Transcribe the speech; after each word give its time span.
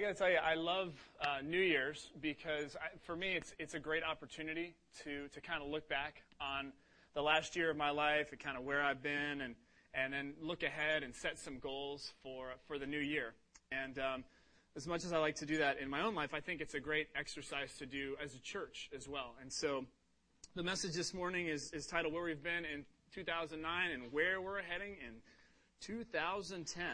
I 0.00 0.02
got 0.02 0.08
to 0.08 0.14
tell 0.14 0.30
you, 0.30 0.38
I 0.42 0.54
love 0.54 0.94
uh, 1.20 1.42
New 1.44 1.60
Year's 1.60 2.08
because 2.22 2.74
I, 2.74 2.96
for 3.02 3.14
me, 3.14 3.36
it's 3.36 3.54
it's 3.58 3.74
a 3.74 3.78
great 3.78 4.02
opportunity 4.02 4.74
to 5.04 5.28
to 5.28 5.40
kind 5.42 5.62
of 5.62 5.68
look 5.68 5.90
back 5.90 6.22
on 6.40 6.72
the 7.12 7.20
last 7.20 7.54
year 7.54 7.70
of 7.70 7.76
my 7.76 7.90
life 7.90 8.28
and 8.30 8.40
kind 8.40 8.56
of 8.56 8.64
where 8.64 8.82
I've 8.82 9.02
been, 9.02 9.42
and 9.42 9.54
and 9.92 10.10
then 10.10 10.32
look 10.40 10.62
ahead 10.62 11.02
and 11.02 11.14
set 11.14 11.38
some 11.38 11.58
goals 11.58 12.14
for 12.22 12.54
for 12.66 12.78
the 12.78 12.86
new 12.86 12.98
year. 12.98 13.34
And 13.72 13.98
um, 13.98 14.24
as 14.74 14.86
much 14.86 15.04
as 15.04 15.12
I 15.12 15.18
like 15.18 15.34
to 15.34 15.44
do 15.44 15.58
that 15.58 15.78
in 15.78 15.90
my 15.90 16.00
own 16.00 16.14
life, 16.14 16.32
I 16.32 16.40
think 16.40 16.62
it's 16.62 16.72
a 16.72 16.80
great 16.80 17.08
exercise 17.14 17.74
to 17.76 17.84
do 17.84 18.16
as 18.24 18.34
a 18.34 18.40
church 18.40 18.88
as 18.96 19.06
well. 19.06 19.34
And 19.42 19.52
so, 19.52 19.84
the 20.54 20.62
message 20.62 20.94
this 20.94 21.12
morning 21.12 21.48
is 21.48 21.72
is 21.72 21.86
titled 21.86 22.14
"Where 22.14 22.24
We've 22.24 22.42
Been 22.42 22.64
in 22.64 22.86
2009 23.12 23.90
and 23.90 24.10
Where 24.10 24.40
We're 24.40 24.62
Heading 24.62 24.96
in 25.06 25.16
2010." 25.82 26.84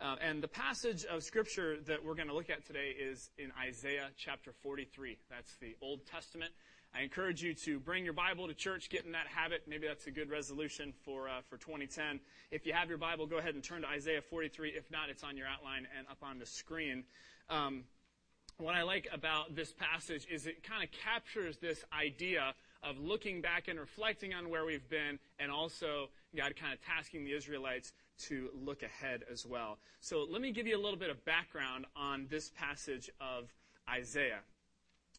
Uh, 0.00 0.16
and 0.20 0.42
the 0.42 0.48
passage 0.48 1.04
of 1.04 1.22
scripture 1.22 1.78
that 1.86 2.04
we're 2.04 2.14
going 2.14 2.28
to 2.28 2.34
look 2.34 2.50
at 2.50 2.66
today 2.66 2.94
is 2.98 3.30
in 3.38 3.52
Isaiah 3.60 4.08
chapter 4.16 4.52
43. 4.62 5.16
That's 5.30 5.54
the 5.60 5.76
Old 5.80 6.04
Testament. 6.06 6.50
I 6.96 7.02
encourage 7.02 7.42
you 7.42 7.54
to 7.54 7.78
bring 7.78 8.04
your 8.04 8.12
Bible 8.12 8.46
to 8.48 8.54
church, 8.54 8.88
get 8.88 9.04
in 9.04 9.12
that 9.12 9.26
habit. 9.26 9.62
Maybe 9.68 9.86
that's 9.86 10.06
a 10.06 10.10
good 10.10 10.30
resolution 10.30 10.92
for 11.04 11.28
uh, 11.28 11.40
for 11.48 11.56
2010. 11.58 12.20
If 12.50 12.66
you 12.66 12.72
have 12.72 12.88
your 12.88 12.98
Bible, 12.98 13.26
go 13.26 13.38
ahead 13.38 13.54
and 13.54 13.62
turn 13.62 13.82
to 13.82 13.88
Isaiah 13.88 14.20
43. 14.20 14.70
If 14.70 14.90
not, 14.90 15.10
it's 15.10 15.24
on 15.24 15.36
your 15.36 15.46
outline 15.46 15.86
and 15.96 16.06
up 16.08 16.18
on 16.22 16.38
the 16.38 16.46
screen. 16.46 17.04
Um, 17.48 17.84
what 18.58 18.74
I 18.74 18.82
like 18.82 19.08
about 19.12 19.56
this 19.56 19.72
passage 19.72 20.26
is 20.30 20.46
it 20.46 20.62
kind 20.62 20.84
of 20.84 20.90
captures 20.92 21.56
this 21.58 21.84
idea 21.92 22.54
of 22.82 22.98
looking 22.98 23.40
back 23.40 23.66
and 23.68 23.80
reflecting 23.80 24.34
on 24.34 24.48
where 24.50 24.64
we've 24.64 24.88
been, 24.88 25.18
and 25.40 25.50
also 25.50 26.10
God 26.36 26.54
kind 26.54 26.72
of 26.72 26.78
tasking 26.80 27.24
the 27.24 27.32
Israelites 27.32 27.92
to 28.16 28.50
look 28.54 28.82
ahead 28.82 29.24
as 29.30 29.46
well. 29.46 29.78
So 30.00 30.26
let 30.28 30.40
me 30.40 30.52
give 30.52 30.66
you 30.66 30.76
a 30.76 30.82
little 30.82 30.98
bit 30.98 31.10
of 31.10 31.24
background 31.24 31.86
on 31.96 32.26
this 32.30 32.50
passage 32.56 33.10
of 33.20 33.52
Isaiah. 33.88 34.40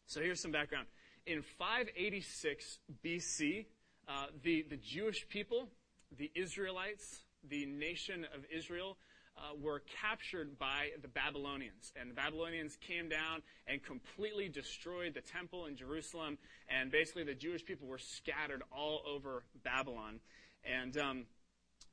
So 0.07 0.21
here's 0.21 0.39
some 0.39 0.51
background. 0.51 0.87
In 1.25 1.41
586 1.41 2.79
BC, 3.03 3.65
uh, 4.07 4.27
the, 4.43 4.65
the 4.69 4.77
Jewish 4.77 5.27
people, 5.27 5.69
the 6.17 6.31
Israelites, 6.35 7.21
the 7.49 7.65
nation 7.65 8.25
of 8.35 8.45
Israel, 8.55 8.97
uh, 9.37 9.55
were 9.59 9.81
captured 10.01 10.57
by 10.57 10.89
the 11.01 11.07
Babylonians. 11.07 11.91
And 11.99 12.09
the 12.09 12.13
Babylonians 12.13 12.77
came 12.77 13.09
down 13.09 13.41
and 13.67 13.83
completely 13.83 14.47
destroyed 14.47 15.13
the 15.13 15.21
temple 15.21 15.65
in 15.65 15.75
Jerusalem. 15.75 16.37
And 16.69 16.91
basically, 16.91 17.23
the 17.23 17.33
Jewish 17.33 17.65
people 17.65 17.87
were 17.87 17.97
scattered 17.97 18.63
all 18.71 19.01
over 19.07 19.43
Babylon. 19.63 20.19
And 20.63 20.97
um, 20.97 21.25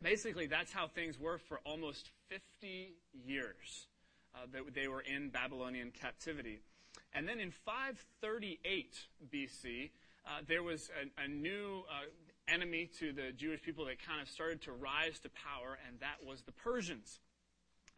basically, 0.03 0.47
that's 0.47 0.72
how 0.72 0.89
things 0.89 1.19
were 1.19 1.39
for 1.39 1.61
almost 1.64 2.11
50 2.28 2.95
years. 3.25 3.86
Uh, 4.34 4.47
that 4.50 4.75
they 4.75 4.89
were 4.89 5.03
in 5.03 5.28
Babylonian 5.28 5.91
captivity. 5.91 6.61
And 7.12 7.28
then 7.28 7.39
in 7.39 7.50
538 7.50 8.97
BC, 9.31 9.91
uh, 10.25 10.41
there 10.48 10.62
was 10.62 10.91
a, 10.97 11.25
a 11.25 11.28
new 11.28 11.83
uh, 11.91 12.06
enemy 12.48 12.89
to 12.98 13.12
the 13.12 13.33
Jewish 13.33 13.61
people 13.61 13.84
that 13.84 14.03
kind 14.03 14.22
of 14.22 14.28
started 14.31 14.62
to 14.62 14.72
rise 14.72 15.19
to 15.20 15.28
power, 15.28 15.78
and 15.86 16.00
that 16.00 16.27
was 16.27 16.41
the 16.42 16.53
Persians. 16.53 17.20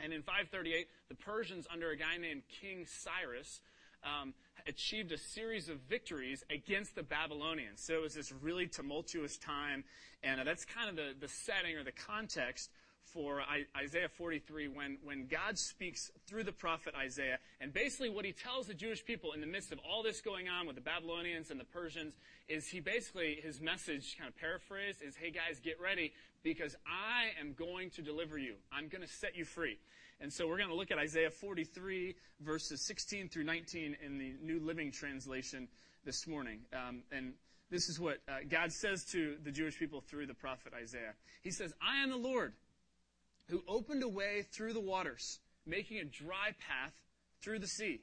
And 0.01 0.13
in 0.13 0.23
538, 0.23 0.89
the 1.09 1.15
Persians, 1.15 1.69
under 1.73 1.91
a 1.91 1.97
guy 1.97 2.17
named 2.17 2.43
King 2.61 2.85
Cyrus, 2.89 3.61
um, 4.03 4.35
achieved 4.67 5.13
a 5.13 5.19
series 5.19 5.69
of 5.69 5.79
victories 5.89 6.43
against 6.51 6.95
the 6.95 7.03
Babylonians. 7.03 7.81
So 7.83 7.95
it 7.95 8.03
was 8.03 8.15
this 8.15 8.33
really 8.33 8.67
tumultuous 8.67 9.37
time, 9.37 9.85
and 10.23 10.41
uh, 10.41 10.45
that's 10.45 10.65
kind 10.65 10.89
of 10.89 10.97
the, 10.97 11.13
the 11.19 11.29
setting 11.29 11.77
or 11.77 11.85
the 11.85 11.93
context 11.93 12.71
for 13.05 13.43
Isaiah 13.77 14.09
43 14.09 14.69
when, 14.69 14.99
when 15.05 15.27
God 15.27 15.57
speaks 15.57 16.11
through 16.27 16.43
the 16.43 16.53
prophet 16.53 16.95
Isaiah. 16.97 17.39
And 17.61 17.73
basically, 17.73 18.11
what 18.11 18.25
he 18.25 18.33
tells 18.33 18.67
the 18.67 18.75
Jewish 18.75 19.05
people 19.05 19.33
in 19.33 19.41
the 19.41 19.47
midst 19.47 19.71
of 19.71 19.79
all 19.89 20.03
this 20.03 20.21
going 20.21 20.49
on 20.49 20.67
with 20.67 20.75
the 20.75 20.83
Babylonians 20.83 21.51
and 21.51 21.61
the 21.61 21.65
Persians 21.65 22.15
is 22.49 22.67
he 22.67 22.81
basically, 22.81 23.39
his 23.43 23.61
message, 23.61 24.17
kind 24.19 24.29
of 24.29 24.37
paraphrased, 24.37 25.01
is 25.01 25.15
hey 25.15 25.31
guys, 25.31 25.61
get 25.63 25.81
ready 25.81 26.13
because 26.43 26.75
I 26.87 27.41
am 27.41 27.55
going 27.55 27.91
to 27.91 28.03
deliver 28.03 28.37
you. 28.37 28.55
I'm 28.73 28.89
going 28.89 29.03
to 29.03 29.09
set 29.09 29.37
you 29.37 29.45
free. 29.45 29.79
And 30.21 30.33
so 30.33 30.47
we're 30.47 30.59
going 30.59 30.71
to 30.71 30.75
look 30.75 30.91
at 30.91 30.99
Isaiah 30.99 31.31
43, 31.31 32.15
verses 32.41 32.87
16 32.87 33.29
through 33.29 33.45
19 33.45 33.97
in 34.05 34.19
the 34.19 34.35
New 34.43 34.61
Living 34.61 34.91
Translation 34.91 35.69
this 36.05 36.27
morning. 36.27 36.61
Um, 36.73 37.03
and 37.13 37.35
this 37.71 37.89
is 37.89 37.99
what 37.99 38.19
uh, 38.29 38.39
God 38.49 38.73
says 38.73 39.05
to 39.13 39.37
the 39.43 39.51
Jewish 39.51 39.79
people 39.79 40.01
through 40.01 40.27
the 40.27 40.35
prophet 40.35 40.73
Isaiah. 40.75 41.15
He 41.43 41.51
says, 41.51 41.73
I 41.83 42.03
am 42.03 42.11
the 42.11 42.17
Lord 42.17 42.53
who 43.49 43.63
opened 43.69 44.03
a 44.03 44.09
way 44.09 44.47
through 44.53 44.73
the 44.73 44.81
waters, 44.81 45.41
making 45.67 45.99
a 45.99 46.05
dry 46.05 46.51
path 46.69 46.95
through 47.43 47.59
the 47.59 47.67
sea. 47.67 48.01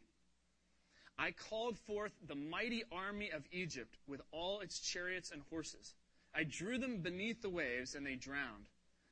I 1.18 1.32
called 1.32 1.78
forth 1.78 2.14
the 2.28 2.36
mighty 2.36 2.84
army 2.92 3.32
of 3.32 3.44
Egypt 3.52 3.98
with 4.08 4.22
all 4.32 4.62
its 4.62 4.80
chariots 4.80 5.32
and 5.32 5.42
horses. 5.50 5.94
I 6.34 6.44
drew 6.44 6.78
them 6.78 6.98
beneath 6.98 7.42
the 7.42 7.50
waves, 7.50 7.96
and 7.96 8.06
they 8.06 8.16
drowned. 8.16 8.66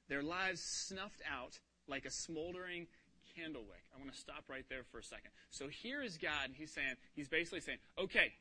Their 0.07 0.23
lives 0.23 0.61
snuffed 0.61 1.21
out 1.29 1.59
like 1.89 2.05
a 2.05 2.11
smoldering 2.11 2.87
candle 3.35 3.63
wick. 3.67 3.83
I 3.95 3.99
want 3.99 4.13
to 4.13 4.19
stop 4.19 4.43
right 4.47 4.65
there 4.69 4.83
for 4.91 4.99
a 4.99 5.03
second. 5.03 5.31
So 5.49 5.67
here 5.67 6.01
is 6.01 6.17
God, 6.17 6.45
and 6.45 6.55
He's 6.55 6.71
saying, 6.71 6.95
He's 7.15 7.27
basically 7.27 7.61
saying, 7.61 7.79
okay, 7.97 8.33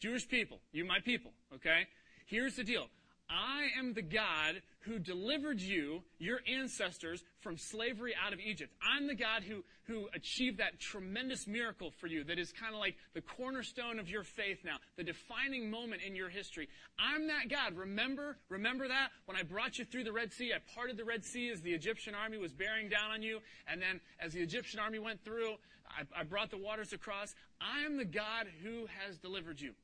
Jewish 0.00 0.28
people, 0.28 0.60
you 0.72 0.84
my 0.84 1.00
people, 1.00 1.32
okay? 1.54 1.86
Here's 2.26 2.56
the 2.56 2.64
deal. 2.64 2.88
I 3.30 3.68
am 3.78 3.94
the 3.94 4.02
God 4.02 4.62
who 4.80 4.98
delivered 4.98 5.60
you, 5.60 6.02
your 6.18 6.40
ancestors, 6.46 7.22
from 7.40 7.56
slavery 7.56 8.14
out 8.14 8.32
of 8.32 8.40
Egypt. 8.40 8.72
I'm 8.82 9.06
the 9.06 9.14
God 9.14 9.42
who, 9.44 9.64
who 9.84 10.08
achieved 10.14 10.58
that 10.58 10.80
tremendous 10.80 11.46
miracle 11.46 11.92
for 12.00 12.08
you 12.08 12.24
that 12.24 12.38
is 12.38 12.52
kind 12.52 12.74
of 12.74 12.80
like 12.80 12.96
the 13.14 13.20
cornerstone 13.20 13.98
of 13.98 14.08
your 14.08 14.24
faith 14.24 14.58
now, 14.64 14.76
the 14.96 15.04
defining 15.04 15.70
moment 15.70 16.02
in 16.02 16.16
your 16.16 16.28
history. 16.28 16.68
I'm 16.98 17.28
that 17.28 17.48
God. 17.48 17.76
Remember, 17.76 18.36
remember 18.48 18.88
that? 18.88 19.10
When 19.26 19.36
I 19.36 19.42
brought 19.42 19.78
you 19.78 19.84
through 19.84 20.04
the 20.04 20.12
Red 20.12 20.32
Sea, 20.32 20.52
I 20.54 20.58
parted 20.74 20.96
the 20.96 21.04
Red 21.04 21.24
Sea 21.24 21.50
as 21.50 21.60
the 21.60 21.72
Egyptian 21.72 22.14
army 22.14 22.38
was 22.38 22.52
bearing 22.52 22.88
down 22.88 23.10
on 23.12 23.22
you, 23.22 23.38
and 23.68 23.80
then 23.80 24.00
as 24.20 24.32
the 24.32 24.40
Egyptian 24.40 24.80
army 24.80 24.98
went 24.98 25.24
through, 25.24 25.54
I, 25.88 26.20
I 26.20 26.24
brought 26.24 26.50
the 26.50 26.58
waters 26.58 26.92
across. 26.92 27.34
I 27.60 27.84
am 27.84 27.96
the 27.96 28.04
God 28.04 28.46
who 28.62 28.86
has 29.04 29.18
delivered 29.18 29.60
you. 29.60 29.74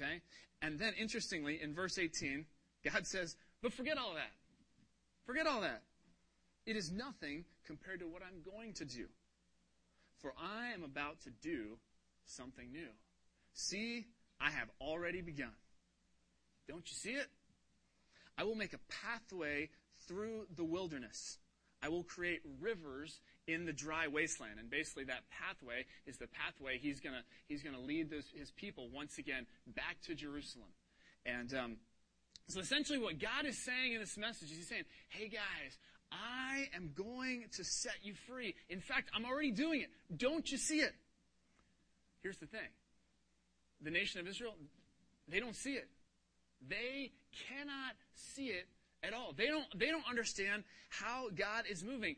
Okay? 0.00 0.20
And 0.62 0.78
then, 0.78 0.92
interestingly, 0.98 1.60
in 1.60 1.74
verse 1.74 1.98
18, 1.98 2.44
God 2.84 3.06
says, 3.06 3.36
But 3.62 3.72
forget 3.72 3.98
all 3.98 4.14
that. 4.14 4.32
Forget 5.26 5.46
all 5.46 5.60
that. 5.62 5.82
It 6.66 6.76
is 6.76 6.90
nothing 6.90 7.44
compared 7.66 8.00
to 8.00 8.06
what 8.06 8.22
I'm 8.22 8.42
going 8.42 8.74
to 8.74 8.84
do. 8.84 9.06
For 10.18 10.32
I 10.38 10.72
am 10.72 10.82
about 10.82 11.22
to 11.22 11.30
do 11.30 11.78
something 12.26 12.70
new. 12.70 12.88
See, 13.54 14.06
I 14.40 14.50
have 14.50 14.68
already 14.80 15.22
begun. 15.22 15.52
Don't 16.68 16.86
you 16.86 16.94
see 16.94 17.10
it? 17.10 17.26
I 18.38 18.44
will 18.44 18.54
make 18.54 18.72
a 18.74 18.78
pathway 19.02 19.70
through 20.06 20.46
the 20.54 20.64
wilderness. 20.64 21.38
I 21.82 21.88
will 21.88 22.04
create 22.04 22.40
rivers 22.60 23.20
in 23.52 23.66
the 23.66 23.72
dry 23.72 24.08
wasteland. 24.08 24.58
And 24.58 24.70
basically, 24.70 25.04
that 25.04 25.22
pathway 25.30 25.84
is 26.06 26.16
the 26.18 26.26
pathway 26.26 26.78
he's 26.78 27.00
going 27.00 27.16
he's 27.48 27.62
gonna 27.62 27.80
lead 27.80 28.10
those, 28.10 28.24
his 28.34 28.50
people 28.50 28.88
once 28.92 29.18
again 29.18 29.46
back 29.66 29.96
to 30.06 30.14
Jerusalem. 30.14 30.68
And 31.26 31.52
um, 31.54 31.76
so 32.48 32.60
essentially, 32.60 32.98
what 32.98 33.18
God 33.18 33.46
is 33.46 33.58
saying 33.58 33.94
in 33.94 34.00
this 34.00 34.16
message 34.16 34.50
is 34.50 34.56
He's 34.56 34.68
saying, 34.68 34.84
hey 35.08 35.28
guys, 35.28 35.78
I 36.10 36.68
am 36.74 36.90
going 36.94 37.44
to 37.52 37.64
set 37.64 37.96
you 38.02 38.14
free. 38.26 38.54
In 38.68 38.80
fact, 38.80 39.10
I'm 39.14 39.24
already 39.24 39.52
doing 39.52 39.82
it. 39.82 39.90
Don't 40.16 40.50
you 40.50 40.58
see 40.58 40.80
it? 40.80 40.92
Here's 42.22 42.38
the 42.38 42.46
thing 42.46 42.68
the 43.82 43.90
nation 43.90 44.20
of 44.20 44.28
Israel, 44.28 44.54
they 45.28 45.40
don't 45.40 45.56
see 45.56 45.74
it. 45.74 45.88
They 46.68 47.12
cannot 47.48 47.94
see 48.14 48.48
it 48.48 48.66
at 49.02 49.14
all. 49.14 49.32
They 49.34 49.46
don't, 49.46 49.66
they 49.78 49.86
don't 49.86 50.04
understand 50.08 50.64
how 50.90 51.28
God 51.34 51.64
is 51.70 51.82
moving. 51.82 52.16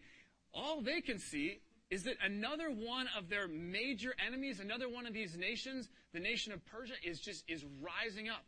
All 0.54 0.80
they 0.80 1.00
can 1.00 1.18
see 1.18 1.60
is 1.90 2.04
that 2.04 2.16
another 2.24 2.70
one 2.70 3.06
of 3.16 3.28
their 3.28 3.46
major 3.48 4.14
enemies, 4.24 4.60
another 4.60 4.88
one 4.88 5.06
of 5.06 5.12
these 5.12 5.36
nations, 5.36 5.88
the 6.14 6.20
nation 6.20 6.52
of 6.52 6.64
Persia, 6.64 6.94
is 7.04 7.20
just 7.20 7.44
is 7.48 7.64
rising 7.80 8.28
up 8.28 8.44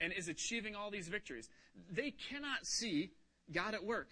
and 0.00 0.12
is 0.12 0.28
achieving 0.28 0.74
all 0.74 0.90
these 0.90 1.08
victories. 1.08 1.48
They 1.90 2.10
cannot 2.10 2.64
see 2.64 3.10
God 3.52 3.74
at 3.74 3.84
work. 3.84 4.08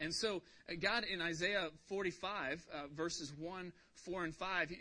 And 0.00 0.12
so, 0.12 0.42
uh, 0.68 0.74
God 0.80 1.04
in 1.04 1.22
Isaiah 1.22 1.68
45, 1.86 2.66
uh, 2.72 2.86
verses 2.94 3.32
1, 3.38 3.72
4, 3.94 4.24
and 4.24 4.34
5, 4.34 4.68
he, 4.68 4.76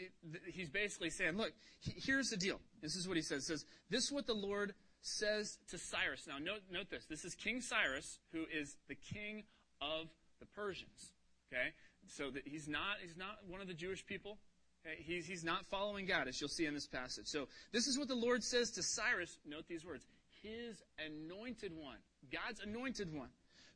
he's 0.51 0.69
basically 0.69 1.09
saying, 1.09 1.37
Look, 1.37 1.53
he, 1.79 1.93
here's 1.95 2.29
the 2.29 2.37
deal. 2.37 2.59
This 2.81 2.95
is 2.95 3.07
what 3.07 3.15
he 3.15 3.23
says. 3.23 3.47
He 3.47 3.53
says, 3.53 3.65
This 3.89 4.05
is 4.05 4.11
what 4.11 4.27
the 4.27 4.33
Lord 4.33 4.73
says 5.01 5.57
to 5.69 5.77
Cyrus. 5.77 6.25
Now, 6.27 6.39
note, 6.39 6.61
note 6.71 6.89
this. 6.89 7.05
This 7.05 7.23
is 7.23 7.33
King 7.35 7.61
Cyrus, 7.61 8.19
who 8.33 8.45
is 8.53 8.75
the 8.87 8.95
king 8.95 9.43
of 9.79 10.07
the 10.39 10.45
Persians. 10.47 11.13
Okay? 11.55 11.73
So 12.07 12.29
that 12.31 12.43
he's 12.45 12.67
not, 12.67 12.97
he's 13.01 13.17
not 13.17 13.37
one 13.47 13.61
of 13.61 13.67
the 13.67 13.73
Jewish 13.73 14.05
people. 14.05 14.37
Okay? 14.85 15.01
He's, 15.01 15.25
he's 15.25 15.43
not 15.43 15.65
following 15.67 16.05
God, 16.05 16.27
as 16.27 16.39
you'll 16.39 16.49
see 16.49 16.65
in 16.65 16.73
this 16.73 16.87
passage. 16.87 17.27
So, 17.27 17.47
this 17.71 17.87
is 17.87 17.97
what 17.97 18.07
the 18.07 18.15
Lord 18.15 18.43
says 18.43 18.71
to 18.71 18.83
Cyrus. 18.83 19.37
Note 19.45 19.65
these 19.67 19.85
words. 19.85 20.05
His 20.43 20.83
anointed 20.99 21.71
one. 21.75 21.97
God's 22.31 22.59
anointed 22.59 23.13
one 23.13 23.29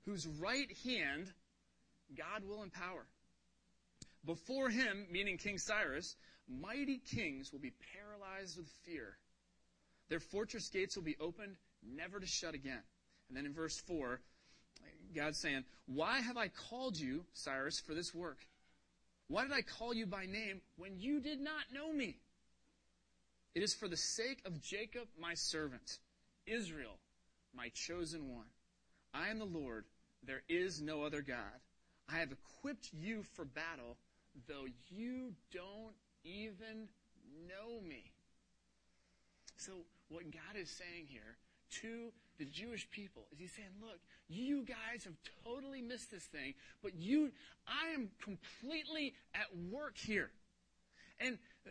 whose 0.06 0.28
right 0.28 0.70
hand 0.84 1.32
God 2.18 2.44
will 2.48 2.64
empower. 2.64 3.06
before 4.26 4.70
him, 4.70 5.08
meaning 5.10 5.38
King 5.38 5.58
Cyrus, 5.58 6.16
mighty 6.48 6.98
kings 6.98 7.52
will 7.52 7.60
be 7.60 7.72
paralyzed 7.94 8.58
with 8.58 8.68
fear. 8.84 9.18
Their 10.10 10.20
fortress 10.20 10.70
gates 10.70 10.96
will 10.96 11.04
be 11.04 11.16
opened, 11.20 11.56
never 11.84 12.20
to 12.20 12.26
shut 12.26 12.54
again. 12.54 12.82
And 13.28 13.38
then 13.38 13.46
in 13.46 13.54
verse 13.54 13.80
4, 13.80 14.20
God's 15.16 15.40
saying, 15.40 15.64
Why 15.88 16.22
have 16.22 16.38
I 16.38 16.48
called 16.48 16.98
you, 16.98 17.26
Cyrus, 17.34 17.80
for 17.80 17.94
this 17.94 18.14
work? 18.14 18.38
Why 19.28 19.44
did 19.44 19.54
I 19.54 19.62
call 19.62 19.94
you 19.94 20.06
by 20.06 20.26
name 20.26 20.62
when 20.78 21.00
you 21.00 21.20
did 21.20 21.40
not 21.40 21.72
know 21.74 21.94
me? 21.94 22.18
It 23.56 23.64
is 23.64 23.74
for 23.74 23.88
the 23.88 23.98
sake 23.98 24.42
of 24.46 24.62
Jacob, 24.62 25.08
my 25.20 25.34
servant, 25.34 26.00
Israel, 26.46 26.98
my 27.56 27.70
chosen 27.74 28.34
one. 28.34 28.46
I 29.14 29.30
am 29.30 29.40
the 29.40 29.46
Lord, 29.46 29.86
there 30.24 30.44
is 30.48 30.82
no 30.82 31.04
other 31.04 31.22
God. 31.22 31.60
I 32.12 32.18
have 32.18 32.32
equipped 32.32 32.90
you 32.94 33.24
for 33.36 33.46
battle, 33.46 33.98
though 34.48 34.66
you 34.90 35.34
don't 35.52 35.96
even 36.24 36.88
know 37.48 37.82
me. 37.88 38.12
So, 39.58 39.74
what 40.10 40.32
God 40.32 40.60
is 40.60 40.70
saying 40.70 41.08
here 41.08 41.38
to 41.82 42.12
the 42.40 42.46
Jewish 42.46 42.90
people 42.90 43.28
is 43.32 43.40
He's 43.40 43.52
saying, 43.52 43.70
Look, 43.82 44.00
you 44.28 44.64
guys 44.64 45.04
have 45.04 45.14
totally 45.44 45.82
missed 45.82 46.10
this 46.10 46.24
thing, 46.24 46.56
but 46.82 46.96
you, 46.96 47.32
I 47.68 47.94
am 47.94 48.10
completely 48.24 49.14
at 49.36 49.48
work 49.72 49.98
here. 49.98 50.32
And 51.20 51.38
uh, 51.68 51.70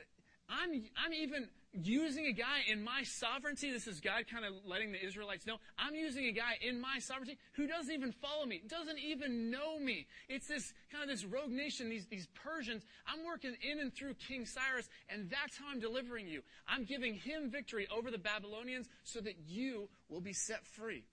I'm, 0.49 0.71
I'm 0.97 1.13
even 1.13 1.49
using 1.73 2.27
a 2.27 2.33
guy 2.33 2.61
in 2.71 2.83
my 2.83 3.03
sovereignty. 3.03 3.71
This 3.71 3.87
is 3.87 4.01
God 4.01 4.25
kind 4.31 4.45
of 4.45 4.55
letting 4.67 4.93
the 4.93 5.05
Israelites 5.05 5.47
know. 5.47 5.59
I'm 5.79 5.95
using 5.95 6.27
a 6.27 6.33
guy 6.33 6.59
in 6.61 6.81
my 6.81 6.99
sovereignty 6.99 7.39
who 7.53 7.67
doesn't 7.67 7.93
even 7.93 8.13
follow 8.13 8.47
me, 8.47 8.63
doesn't 8.67 8.99
even 8.99 9.51
know 9.51 9.79
me. 9.79 10.07
It's 10.29 10.49
this 10.49 10.73
kind 10.91 11.05
of 11.05 11.11
this 11.11 11.25
rogue 11.25 11.51
nation, 11.51 11.89
these, 11.89 12.07
these 12.07 12.27
Persians. 12.35 12.85
I'm 13.07 13.25
working 13.27 13.55
in 13.63 13.81
and 13.81 13.95
through 13.95 14.15
King 14.15 14.47
Cyrus, 14.47 14.89
and 15.09 15.31
that's 15.31 15.59
how 15.59 15.67
I'm 15.71 15.81
delivering 15.81 16.27
you. 16.27 16.43
I'm 16.67 16.85
giving 16.85 17.15
him 17.15 17.51
victory 17.51 17.87
over 17.95 18.11
the 18.11 18.19
Babylonians 18.19 18.89
so 19.05 19.21
that 19.21 19.37
you 19.47 19.89
will 20.09 20.21
be 20.21 20.33
set 20.33 20.67
free. 20.67 21.05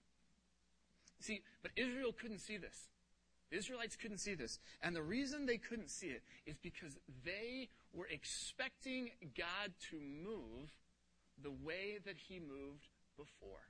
See, 1.20 1.42
but 1.62 1.72
Israel 1.76 2.12
couldn't 2.12 2.40
see 2.40 2.56
this. 2.56 2.88
The 3.50 3.56
Israelites 3.56 3.96
couldn't 3.96 4.18
see 4.18 4.34
this. 4.34 4.58
And 4.82 4.94
the 4.94 5.02
reason 5.02 5.46
they 5.46 5.58
couldn't 5.58 5.90
see 5.90 6.08
it 6.08 6.22
is 6.46 6.56
because 6.56 6.98
they 7.24 7.68
were 7.92 8.08
expecting 8.10 9.10
God 9.36 9.72
to 9.90 9.96
move 10.00 10.70
the 11.42 11.50
way 11.50 11.98
that 12.04 12.16
He 12.28 12.40
moved 12.40 12.88
before. 13.16 13.62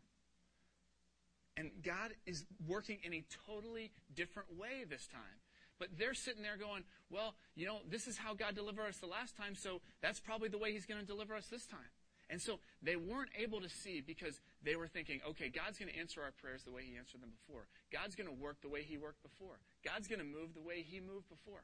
And 1.57 1.71
God 1.83 2.13
is 2.27 2.45
working 2.67 2.99
in 3.03 3.15
a 3.15 3.25
totally 3.47 3.91
different 4.15 4.59
way 4.59 4.85
this 4.89 5.07
time. 5.07 5.41
But 5.79 5.89
they're 5.99 6.15
sitting 6.15 6.43
there 6.43 6.57
going, 6.57 6.85
well, 7.11 7.35
you 7.55 7.67
know, 7.67 7.81
this 7.89 8.07
is 8.07 8.17
how 8.17 8.35
God 8.35 8.55
delivered 8.55 8.87
us 8.87 8.97
the 8.97 9.07
last 9.07 9.37
time, 9.37 9.55
so 9.55 9.81
that's 10.01 10.21
probably 10.21 10.49
the 10.49 10.59
way 10.59 10.73
He's 10.73 10.87
going 10.87 11.01
to 11.01 11.07
deliver 11.07 11.35
us 11.35 11.47
this 11.49 11.67
time. 11.67 11.93
And 12.29 12.41
so 12.41 12.59
they 12.83 12.97
weren't 12.97 13.31
able 13.39 13.61
to 13.61 13.69
see 13.69 14.01
because 14.01 14.41
they 14.67 14.75
were 14.75 14.91
thinking, 14.91 15.23
okay, 15.23 15.47
God's 15.47 15.79
going 15.79 15.89
to 15.89 15.97
answer 15.97 16.19
our 16.21 16.35
prayers 16.35 16.67
the 16.67 16.75
way 16.75 16.83
He 16.83 16.99
answered 16.99 17.23
them 17.23 17.31
before. 17.31 17.71
God's 17.95 18.19
going 18.19 18.27
to 18.27 18.35
work 18.35 18.59
the 18.61 18.69
way 18.69 18.83
He 18.83 18.99
worked 18.99 19.23
before. 19.23 19.63
God's 19.87 20.11
going 20.11 20.19
to 20.19 20.27
move 20.27 20.59
the 20.59 20.67
way 20.67 20.83
He 20.83 20.99
moved 20.99 21.31
before. 21.31 21.63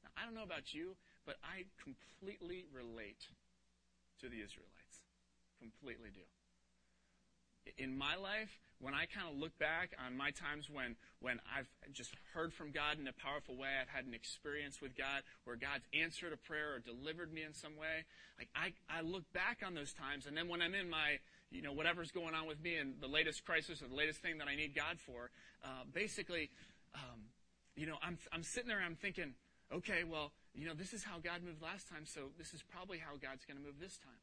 Now, 0.00 0.10
I 0.16 0.24
don't 0.24 0.34
know 0.34 0.48
about 0.48 0.72
you, 0.72 0.96
but 1.28 1.36
I 1.44 1.68
completely 1.76 2.64
relate 2.72 3.28
to 4.24 4.32
the 4.32 4.40
Israelites. 4.40 5.04
Completely 5.60 6.08
do 6.08 6.24
in 7.78 7.96
my 7.96 8.16
life, 8.16 8.50
when 8.80 8.94
I 8.94 9.06
kind 9.06 9.30
of 9.30 9.38
look 9.38 9.56
back 9.58 9.94
on 10.04 10.16
my 10.16 10.30
times 10.30 10.68
when, 10.68 10.96
when 11.20 11.38
I've 11.46 11.70
just 11.92 12.14
heard 12.34 12.52
from 12.52 12.72
God 12.72 12.98
in 12.98 13.06
a 13.06 13.12
powerful 13.12 13.56
way, 13.56 13.68
I've 13.80 13.88
had 13.88 14.06
an 14.06 14.14
experience 14.14 14.82
with 14.82 14.96
God 14.96 15.22
where 15.44 15.54
God's 15.54 15.86
answered 15.94 16.32
a 16.32 16.36
prayer 16.36 16.74
or 16.74 16.78
delivered 16.80 17.32
me 17.32 17.44
in 17.44 17.54
some 17.54 17.76
way, 17.76 18.04
like 18.38 18.48
I, 18.56 18.74
I 18.90 19.02
look 19.02 19.22
back 19.32 19.62
on 19.64 19.74
those 19.74 19.92
times, 19.92 20.26
and 20.26 20.36
then 20.36 20.48
when 20.48 20.60
I'm 20.60 20.74
in 20.74 20.90
my, 20.90 21.22
you 21.52 21.62
know, 21.62 21.72
whatever's 21.72 22.10
going 22.10 22.34
on 22.34 22.46
with 22.46 22.62
me 22.62 22.76
and 22.76 22.94
the 23.00 23.06
latest 23.06 23.44
crisis 23.44 23.82
or 23.82 23.88
the 23.88 23.94
latest 23.94 24.20
thing 24.20 24.38
that 24.38 24.48
I 24.48 24.56
need 24.56 24.74
God 24.74 24.98
for, 24.98 25.30
uh, 25.64 25.84
basically, 25.92 26.50
um, 26.94 27.28
you 27.76 27.86
know, 27.86 27.96
I'm, 28.02 28.18
I'm 28.32 28.42
sitting 28.42 28.68
there 28.68 28.78
and 28.78 28.86
I'm 28.86 28.96
thinking, 28.96 29.34
okay, 29.72 30.04
well, 30.04 30.32
you 30.54 30.66
know, 30.66 30.74
this 30.74 30.92
is 30.92 31.04
how 31.04 31.18
God 31.18 31.42
moved 31.44 31.62
last 31.62 31.88
time, 31.88 32.04
so 32.04 32.32
this 32.38 32.52
is 32.52 32.62
probably 32.62 32.98
how 32.98 33.16
God's 33.20 33.44
going 33.44 33.56
to 33.56 33.64
move 33.64 33.80
this 33.80 33.98
time. 33.98 34.20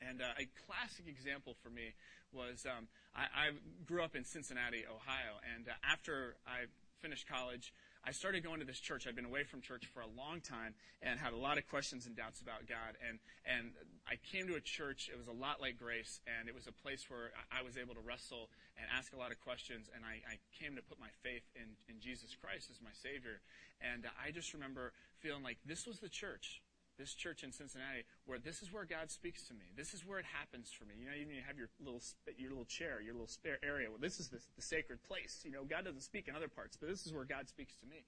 And 0.00 0.20
uh, 0.20 0.36
a 0.36 0.48
classic 0.68 1.08
example 1.08 1.56
for 1.62 1.70
me 1.70 1.94
was 2.32 2.66
um, 2.66 2.88
I, 3.14 3.48
I, 3.48 3.50
grew 3.86 4.02
up 4.02 4.14
in 4.14 4.24
Cincinnati, 4.24 4.84
Ohio, 4.84 5.40
and 5.54 5.68
uh, 5.68 5.72
after 5.80 6.36
I 6.46 6.68
finished 7.00 7.26
college, 7.28 7.72
I 8.06 8.12
started 8.12 8.44
going 8.44 8.60
to 8.60 8.66
this 8.66 8.78
church. 8.78 9.04
I'd 9.08 9.16
been 9.16 9.26
away 9.26 9.42
from 9.42 9.60
church 9.60 9.90
for 9.92 10.00
a 10.00 10.06
long 10.06 10.40
time 10.40 10.74
and 11.02 11.18
had 11.18 11.32
a 11.32 11.36
lot 11.36 11.58
of 11.58 11.66
questions 11.66 12.06
and 12.06 12.14
doubts 12.14 12.40
about 12.40 12.68
God. 12.68 12.94
And, 13.02 13.18
and 13.42 13.72
I 14.06 14.14
came 14.30 14.46
to 14.46 14.54
a 14.54 14.60
church, 14.60 15.10
it 15.12 15.18
was 15.18 15.26
a 15.26 15.34
lot 15.34 15.60
like 15.60 15.76
Grace, 15.76 16.20
and 16.38 16.48
it 16.48 16.54
was 16.54 16.68
a 16.68 16.72
place 16.72 17.10
where 17.10 17.34
I 17.50 17.66
was 17.66 17.76
able 17.76 17.94
to 17.98 18.00
wrestle 18.00 18.48
and 18.78 18.86
ask 18.96 19.12
a 19.12 19.18
lot 19.18 19.32
of 19.32 19.40
questions. 19.42 19.90
And 19.90 20.04
I, 20.06 20.22
I 20.22 20.38
came 20.54 20.76
to 20.76 20.82
put 20.82 21.00
my 21.00 21.10
faith 21.24 21.42
in, 21.56 21.74
in 21.90 21.98
Jesus 21.98 22.36
Christ 22.38 22.70
as 22.70 22.78
my 22.78 22.94
Savior. 22.94 23.42
And 23.82 24.06
I 24.22 24.30
just 24.30 24.54
remember 24.54 24.92
feeling 25.18 25.42
like 25.42 25.58
this 25.66 25.84
was 25.84 25.98
the 25.98 26.08
church 26.08 26.62
this 26.98 27.14
church 27.14 27.42
in 27.42 27.52
Cincinnati, 27.52 28.04
where 28.24 28.38
this 28.38 28.62
is 28.62 28.72
where 28.72 28.84
God 28.84 29.10
speaks 29.10 29.46
to 29.48 29.54
me. 29.54 29.66
This 29.76 29.94
is 29.94 30.06
where 30.06 30.18
it 30.18 30.24
happens 30.24 30.70
for 30.72 30.84
me. 30.84 30.94
You 30.98 31.06
know, 31.06 31.16
even 31.18 31.34
you 31.34 31.42
have 31.46 31.58
your 31.58 31.68
little 31.80 32.02
your 32.36 32.50
little 32.50 32.64
chair, 32.64 33.00
your 33.00 33.14
little 33.14 33.28
spare 33.28 33.58
area. 33.62 33.88
Well, 33.90 34.00
this 34.00 34.20
is 34.20 34.28
the, 34.28 34.38
the 34.56 34.62
sacred 34.62 35.02
place. 35.02 35.42
You 35.44 35.52
know, 35.52 35.64
God 35.64 35.84
doesn't 35.84 36.02
speak 36.02 36.28
in 36.28 36.34
other 36.34 36.48
parts, 36.48 36.76
but 36.76 36.88
this 36.88 37.06
is 37.06 37.12
where 37.12 37.24
God 37.24 37.48
speaks 37.48 37.76
to 37.76 37.86
me. 37.86 38.04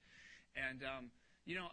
And 0.57 0.83
um, 0.83 1.11
you 1.45 1.55
know, 1.55 1.69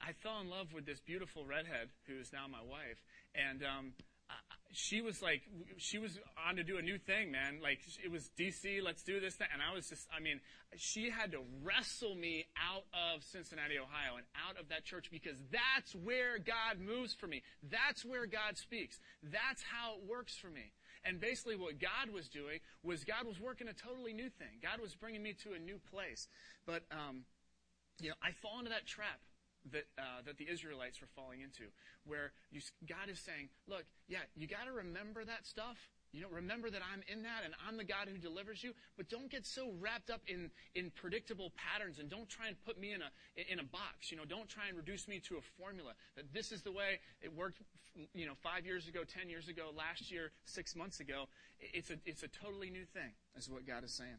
I 0.00 0.12
fell 0.12 0.40
in 0.40 0.48
love 0.48 0.72
with 0.72 0.86
this 0.86 1.00
beautiful 1.00 1.44
redhead 1.44 1.88
who 2.06 2.18
is 2.18 2.32
now 2.32 2.46
my 2.48 2.62
wife, 2.62 3.02
and 3.34 3.62
um, 3.62 3.92
she 4.72 5.00
was 5.00 5.22
like, 5.22 5.42
she 5.78 5.98
was 5.98 6.18
on 6.46 6.56
to 6.56 6.64
do 6.64 6.76
a 6.76 6.82
new 6.82 6.98
thing, 6.98 7.32
man. 7.32 7.60
Like, 7.62 7.80
it 8.04 8.10
was 8.10 8.30
DC, 8.38 8.82
let's 8.82 9.02
do 9.02 9.18
this 9.18 9.34
thing. 9.34 9.48
And 9.52 9.62
I 9.62 9.74
was 9.74 9.88
just, 9.88 10.06
I 10.14 10.20
mean, 10.20 10.40
she 10.76 11.08
had 11.08 11.32
to 11.32 11.40
wrestle 11.62 12.14
me 12.14 12.46
out 12.56 12.84
of 12.92 13.24
Cincinnati, 13.24 13.78
Ohio, 13.78 14.16
and 14.16 14.26
out 14.46 14.60
of 14.60 14.68
that 14.68 14.84
church 14.84 15.08
because 15.10 15.38
that's 15.50 15.94
where 15.94 16.38
God 16.38 16.80
moves 16.84 17.14
for 17.14 17.26
me. 17.26 17.42
That's 17.62 18.04
where 18.04 18.26
God 18.26 18.58
speaks. 18.58 19.00
That's 19.22 19.62
how 19.62 19.94
it 19.94 20.08
works 20.08 20.36
for 20.36 20.48
me. 20.48 20.72
And 21.04 21.20
basically, 21.20 21.56
what 21.56 21.78
God 21.80 22.12
was 22.12 22.28
doing 22.28 22.58
was 22.82 23.04
God 23.04 23.26
was 23.26 23.40
working 23.40 23.68
a 23.68 23.72
totally 23.72 24.12
new 24.12 24.28
thing. 24.28 24.60
God 24.62 24.80
was 24.80 24.94
bringing 24.94 25.22
me 25.22 25.32
to 25.44 25.54
a 25.54 25.58
new 25.58 25.80
place. 25.90 26.28
But, 26.66 26.82
um, 26.90 27.24
you 28.00 28.10
know, 28.10 28.16
I 28.22 28.32
fall 28.32 28.58
into 28.58 28.70
that 28.70 28.86
trap 28.86 29.20
that, 29.72 29.86
uh, 29.98 30.22
that 30.26 30.38
the 30.38 30.48
Israelites 30.48 31.00
were 31.00 31.08
falling 31.14 31.40
into, 31.40 31.64
where 32.04 32.32
you, 32.50 32.60
God 32.88 33.08
is 33.10 33.18
saying, 33.18 33.48
look, 33.66 33.84
yeah, 34.08 34.24
you 34.36 34.46
got 34.46 34.66
to 34.66 34.72
remember 34.72 35.24
that 35.24 35.46
stuff. 35.46 35.76
You 36.10 36.22
know, 36.22 36.28
remember 36.32 36.70
that 36.70 36.80
I'm 36.80 37.02
in 37.06 37.22
that 37.24 37.44
and 37.44 37.52
I'm 37.68 37.76
the 37.76 37.84
God 37.84 38.08
who 38.08 38.16
delivers 38.16 38.64
you, 38.64 38.72
but 38.96 39.10
don't 39.10 39.30
get 39.30 39.44
so 39.44 39.72
wrapped 39.78 40.08
up 40.08 40.22
in, 40.26 40.50
in 40.74 40.90
predictable 40.90 41.52
patterns 41.54 41.98
and 41.98 42.08
don't 42.08 42.28
try 42.30 42.48
and 42.48 42.56
put 42.64 42.80
me 42.80 42.94
in 42.94 43.02
a, 43.02 43.52
in 43.52 43.58
a 43.58 43.64
box. 43.64 44.10
You 44.10 44.16
know, 44.16 44.24
don't 44.24 44.48
try 44.48 44.68
and 44.68 44.76
reduce 44.76 45.06
me 45.06 45.20
to 45.28 45.36
a 45.36 45.42
formula 45.60 45.92
that 46.16 46.32
this 46.32 46.50
is 46.50 46.62
the 46.62 46.72
way 46.72 47.00
it 47.20 47.36
worked, 47.36 47.60
you 48.14 48.24
know, 48.24 48.32
five 48.42 48.64
years 48.64 48.88
ago, 48.88 49.00
ten 49.04 49.28
years 49.28 49.48
ago, 49.48 49.68
last 49.76 50.10
year, 50.10 50.32
six 50.46 50.74
months 50.74 51.00
ago. 51.00 51.28
It's 51.60 51.90
a, 51.90 51.98
it's 52.06 52.22
a 52.22 52.28
totally 52.28 52.70
new 52.70 52.86
thing, 52.86 53.12
is 53.36 53.50
what 53.50 53.66
God 53.66 53.84
is 53.84 53.92
saying. 53.92 54.16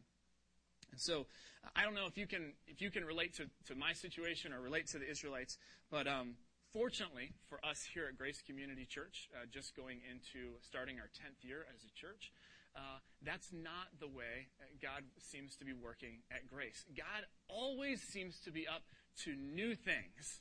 And 0.90 1.00
so 1.00 1.26
I 1.74 1.82
don't 1.82 1.94
know 1.94 2.06
if 2.06 2.16
you 2.16 2.26
can 2.26 2.52
if 2.66 2.80
you 2.80 2.90
can 2.90 3.04
relate 3.04 3.34
to, 3.36 3.46
to 3.66 3.74
my 3.74 3.92
situation 3.92 4.52
or 4.52 4.60
relate 4.60 4.86
to 4.88 4.98
the 4.98 5.08
Israelites, 5.08 5.58
but 5.90 6.06
um, 6.06 6.34
fortunately 6.72 7.32
for 7.48 7.64
us 7.64 7.86
here 7.92 8.06
at 8.08 8.16
Grace 8.16 8.42
Community 8.44 8.86
Church, 8.86 9.28
uh, 9.34 9.46
just 9.50 9.76
going 9.76 10.00
into 10.10 10.56
starting 10.62 10.98
our 10.98 11.10
tenth 11.14 11.42
year 11.42 11.66
as 11.74 11.84
a 11.84 11.92
church, 11.98 12.32
uh, 12.76 12.98
that's 13.22 13.52
not 13.52 13.88
the 13.98 14.08
way 14.08 14.48
God 14.80 15.02
seems 15.18 15.56
to 15.56 15.64
be 15.64 15.72
working 15.72 16.22
at 16.30 16.48
Grace. 16.48 16.84
God 16.96 17.26
always 17.48 18.00
seems 18.02 18.38
to 18.40 18.50
be 18.50 18.66
up 18.66 18.82
to 19.24 19.34
new 19.34 19.74
things 19.74 20.40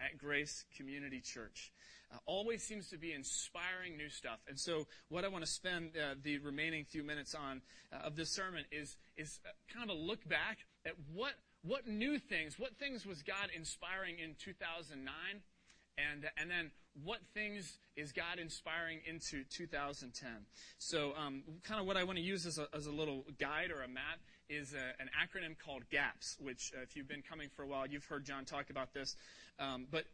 at 0.00 0.18
Grace 0.18 0.64
Community 0.76 1.20
Church. 1.20 1.72
Uh, 2.12 2.16
always 2.26 2.62
seems 2.62 2.88
to 2.90 2.98
be 2.98 3.12
inspiring 3.12 3.96
new 3.96 4.08
stuff. 4.08 4.40
And 4.48 4.58
so, 4.58 4.88
what 5.08 5.24
I 5.24 5.28
want 5.28 5.44
to 5.44 5.50
spend 5.50 5.90
uh, 5.96 6.14
the 6.22 6.38
remaining 6.38 6.84
few 6.84 7.04
minutes 7.04 7.34
on 7.34 7.62
uh, 7.92 8.06
of 8.06 8.16
this 8.16 8.30
sermon 8.30 8.64
is 8.72 8.96
is 9.16 9.38
uh, 9.46 9.50
kind 9.72 9.88
of 9.88 9.96
a 9.96 10.00
look 10.00 10.28
back 10.28 10.58
at 10.84 10.94
what 11.14 11.34
what 11.62 11.86
new 11.86 12.18
things, 12.18 12.58
what 12.58 12.76
things 12.78 13.06
was 13.06 13.22
God 13.22 13.50
inspiring 13.54 14.18
in 14.18 14.34
2009, 14.38 15.12
and 15.98 16.30
and 16.36 16.50
then 16.50 16.72
what 17.04 17.20
things 17.32 17.78
is 17.94 18.10
God 18.10 18.40
inspiring 18.40 19.00
into 19.06 19.44
2010. 19.44 20.30
So, 20.78 21.12
um, 21.16 21.42
kind 21.62 21.80
of 21.80 21.86
what 21.86 21.96
I 21.96 22.02
want 22.02 22.18
to 22.18 22.24
use 22.24 22.44
as 22.44 22.58
a, 22.58 22.66
as 22.74 22.86
a 22.86 22.92
little 22.92 23.24
guide 23.38 23.70
or 23.70 23.82
a 23.82 23.88
map 23.88 24.18
is 24.50 24.74
a, 24.74 25.00
an 25.00 25.08
acronym 25.16 25.56
called 25.56 25.84
GAPS, 25.90 26.36
which, 26.40 26.72
uh, 26.76 26.82
if 26.82 26.96
you've 26.96 27.08
been 27.08 27.22
coming 27.22 27.48
for 27.54 27.62
a 27.62 27.66
while, 27.66 27.86
you've 27.86 28.04
heard 28.04 28.24
John 28.24 28.44
talk 28.44 28.68
about 28.68 28.92
this. 28.92 29.16
Um, 29.58 29.86
but 29.90 30.04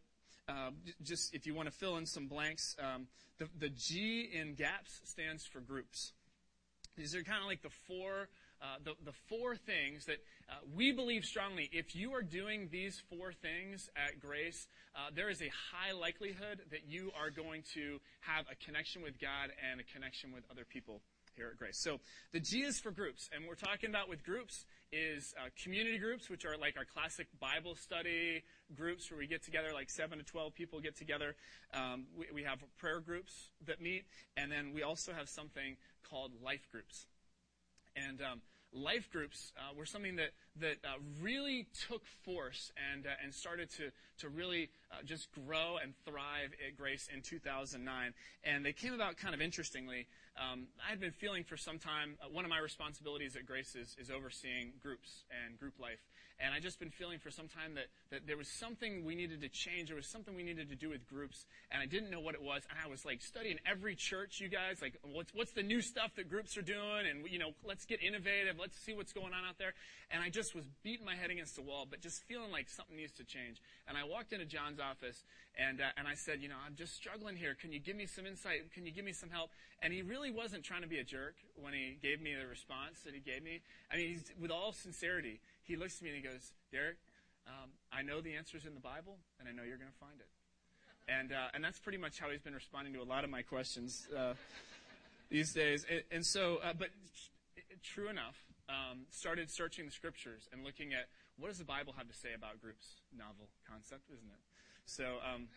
uh, 0.48 0.70
just 1.02 1.34
if 1.34 1.46
you 1.46 1.54
want 1.54 1.68
to 1.68 1.74
fill 1.74 1.96
in 1.96 2.06
some 2.06 2.28
blanks, 2.28 2.76
um, 2.78 3.06
the, 3.38 3.48
the 3.58 3.70
G 3.70 4.28
in 4.32 4.54
GAPS 4.54 5.00
stands 5.04 5.44
for 5.44 5.60
groups. 5.60 6.12
These 6.96 7.14
are 7.14 7.22
kind 7.22 7.40
of 7.42 7.48
like 7.48 7.62
the 7.62 7.70
four 7.86 8.28
uh, 8.62 8.76
the, 8.82 8.94
the 9.04 9.12
four 9.28 9.54
things 9.54 10.06
that 10.06 10.16
uh, 10.48 10.54
we 10.74 10.90
believe 10.90 11.24
strongly. 11.24 11.68
If 11.72 11.94
you 11.94 12.14
are 12.14 12.22
doing 12.22 12.68
these 12.72 13.02
four 13.10 13.32
things 13.32 13.90
at 13.96 14.18
Grace, 14.18 14.66
uh, 14.94 15.10
there 15.14 15.28
is 15.28 15.42
a 15.42 15.50
high 15.72 15.92
likelihood 15.92 16.62
that 16.70 16.88
you 16.88 17.12
are 17.20 17.28
going 17.28 17.64
to 17.74 18.00
have 18.20 18.46
a 18.50 18.54
connection 18.64 19.02
with 19.02 19.20
God 19.20 19.50
and 19.70 19.78
a 19.78 19.84
connection 19.84 20.32
with 20.32 20.44
other 20.50 20.64
people 20.64 21.02
here 21.36 21.48
at 21.52 21.58
Grace. 21.58 21.78
So 21.78 22.00
the 22.32 22.40
G 22.40 22.62
is 22.62 22.80
for 22.80 22.90
groups, 22.90 23.28
and 23.34 23.46
we're 23.46 23.54
talking 23.54 23.90
about 23.90 24.08
with 24.08 24.24
groups 24.24 24.64
is 24.92 25.34
uh, 25.38 25.48
community 25.62 25.98
groups, 25.98 26.30
which 26.30 26.44
are 26.44 26.56
like 26.56 26.76
our 26.76 26.84
classic 26.84 27.26
Bible 27.40 27.76
study 27.76 28.42
groups 28.74 29.10
where 29.10 29.18
we 29.18 29.26
get 29.26 29.44
together, 29.44 29.68
like 29.74 29.90
seven 29.90 30.18
to 30.18 30.24
twelve 30.24 30.54
people 30.54 30.80
get 30.80 30.96
together. 30.96 31.36
Um, 31.74 32.06
we, 32.16 32.26
we 32.32 32.42
have 32.44 32.58
prayer 32.78 33.00
groups 33.00 33.50
that 33.66 33.80
meet, 33.80 34.04
and 34.36 34.50
then 34.50 34.72
we 34.72 34.82
also 34.82 35.12
have 35.12 35.28
something 35.28 35.76
called 36.08 36.32
life 36.42 36.66
groups. 36.70 37.06
And 37.96 38.20
um, 38.20 38.40
life 38.76 39.10
groups 39.10 39.52
uh, 39.58 39.74
were 39.76 39.86
something 39.86 40.16
that 40.16 40.30
that 40.60 40.76
uh, 40.84 40.98
really 41.20 41.66
took 41.88 42.02
force 42.24 42.72
and 42.92 43.06
uh, 43.06 43.10
and 43.22 43.32
started 43.34 43.70
to 43.70 43.90
to 44.18 44.28
really 44.28 44.70
uh, 44.90 44.96
just 45.04 45.28
grow 45.32 45.78
and 45.82 45.94
thrive 46.04 46.52
at 46.66 46.76
Grace 46.76 47.08
in 47.12 47.22
2009. 47.22 48.14
And 48.44 48.64
they 48.64 48.72
came 48.72 48.94
about 48.94 49.16
kind 49.16 49.34
of 49.34 49.40
interestingly. 49.40 50.06
Um, 50.36 50.66
I 50.84 50.90
had 50.90 51.00
been 51.00 51.12
feeling 51.12 51.44
for 51.44 51.56
some 51.56 51.78
time. 51.78 52.16
Uh, 52.20 52.28
one 52.30 52.44
of 52.44 52.50
my 52.50 52.58
responsibilities 52.58 53.36
at 53.36 53.46
Grace 53.46 53.74
is, 53.74 53.96
is 53.98 54.10
overseeing 54.10 54.72
groups 54.82 55.24
and 55.44 55.58
group 55.58 55.74
life. 55.80 56.00
And 56.38 56.52
I 56.52 56.60
just 56.60 56.78
been 56.78 56.90
feeling 56.90 57.18
for 57.18 57.30
some 57.30 57.48
time 57.48 57.74
that, 57.74 57.86
that 58.10 58.26
there 58.26 58.36
was 58.36 58.48
something 58.48 59.04
we 59.06 59.14
needed 59.14 59.40
to 59.40 59.48
change. 59.48 59.88
There 59.88 59.96
was 59.96 60.06
something 60.06 60.36
we 60.36 60.42
needed 60.42 60.68
to 60.68 60.76
do 60.76 60.90
with 60.90 61.08
groups, 61.08 61.46
and 61.70 61.80
I 61.80 61.86
didn't 61.86 62.10
know 62.10 62.20
what 62.20 62.34
it 62.34 62.42
was. 62.42 62.62
And 62.68 62.78
I 62.82 62.88
was 62.88 63.06
like 63.06 63.22
studying 63.22 63.58
every 63.64 63.94
church, 63.94 64.38
you 64.38 64.48
guys, 64.48 64.82
like 64.82 64.94
what's 65.02 65.32
what's 65.32 65.52
the 65.52 65.62
new 65.62 65.80
stuff 65.80 66.14
that 66.16 66.28
groups 66.28 66.56
are 66.58 66.62
doing, 66.62 67.08
and 67.08 67.24
you 67.30 67.38
know, 67.38 67.52
let's 67.64 67.86
get 67.86 68.02
innovative. 68.02 68.56
Let's 68.60 68.78
see 68.78 68.92
what's 68.92 69.14
going 69.14 69.32
on 69.32 69.48
out 69.48 69.56
there. 69.58 69.72
And 70.10 70.22
I 70.22 70.28
just 70.28 70.54
was 70.54 70.64
beating 70.84 71.06
my 71.06 71.16
head 71.16 71.30
against 71.30 71.56
the 71.56 71.62
wall, 71.62 71.86
but 71.88 72.02
just 72.02 72.22
feeling 72.24 72.52
like 72.52 72.68
something 72.68 72.96
needs 72.96 73.12
to 73.12 73.24
change. 73.24 73.62
And 73.88 73.96
I 73.96 74.04
walked 74.04 74.32
into 74.32 74.44
John's 74.44 74.78
office, 74.78 75.24
and 75.58 75.80
uh, 75.80 75.96
and 75.96 76.06
I 76.06 76.14
said, 76.14 76.42
you 76.42 76.48
know, 76.48 76.60
I'm 76.66 76.76
just 76.76 76.94
struggling 76.94 77.36
here. 77.36 77.56
Can 77.58 77.72
you 77.72 77.80
give 77.80 77.96
me 77.96 78.04
some 78.04 78.26
insight? 78.26 78.70
Can 78.74 78.84
you 78.84 78.92
give 78.92 79.06
me 79.06 79.12
some 79.12 79.30
help? 79.30 79.50
And 79.80 79.92
he 79.92 80.02
really 80.02 80.30
wasn't 80.30 80.64
trying 80.64 80.82
to 80.82 80.88
be 80.88 80.98
a 80.98 81.04
jerk 81.04 81.34
when 81.56 81.72
he 81.72 81.96
gave 82.02 82.20
me 82.20 82.34
the 82.34 82.46
response 82.46 83.00
that 83.04 83.14
he 83.14 83.20
gave 83.20 83.42
me. 83.42 83.60
I 83.90 83.96
mean, 83.96 84.20
with 84.40 84.50
all 84.50 84.72
sincerity 84.72 85.40
he 85.66 85.76
looks 85.76 85.96
at 85.96 86.02
me 86.02 86.10
and 86.10 86.16
he 86.16 86.22
goes, 86.22 86.52
Derek, 86.72 86.96
um, 87.46 87.70
I 87.92 88.02
know 88.02 88.20
the 88.20 88.34
answer's 88.34 88.66
in 88.66 88.74
the 88.74 88.80
Bible, 88.80 89.18
and 89.38 89.48
I 89.48 89.52
know 89.52 89.62
you're 89.62 89.78
going 89.78 89.90
to 89.90 89.98
find 89.98 90.18
it. 90.18 90.28
And, 91.08 91.32
uh, 91.32 91.54
and 91.54 91.62
that's 91.62 91.78
pretty 91.78 91.98
much 91.98 92.18
how 92.18 92.30
he's 92.30 92.40
been 92.40 92.54
responding 92.54 92.92
to 92.94 93.02
a 93.02 93.06
lot 93.06 93.22
of 93.22 93.30
my 93.30 93.42
questions 93.42 94.08
uh, 94.16 94.34
these 95.30 95.52
days. 95.52 95.86
And, 95.88 96.02
and 96.10 96.26
so, 96.26 96.58
uh, 96.64 96.72
but 96.76 96.88
true 97.82 98.08
enough, 98.08 98.36
um, 98.68 99.06
started 99.10 99.50
searching 99.50 99.86
the 99.86 99.92
scriptures 99.92 100.48
and 100.52 100.64
looking 100.64 100.92
at 100.92 101.06
what 101.38 101.48
does 101.48 101.58
the 101.58 101.64
Bible 101.64 101.94
have 101.96 102.08
to 102.08 102.14
say 102.14 102.30
about 102.34 102.60
groups? 102.60 103.02
Novel 103.16 103.48
concept, 103.68 104.10
isn't 104.10 104.26
it? 104.26 104.42
So, 104.86 105.18
um, 105.22 105.48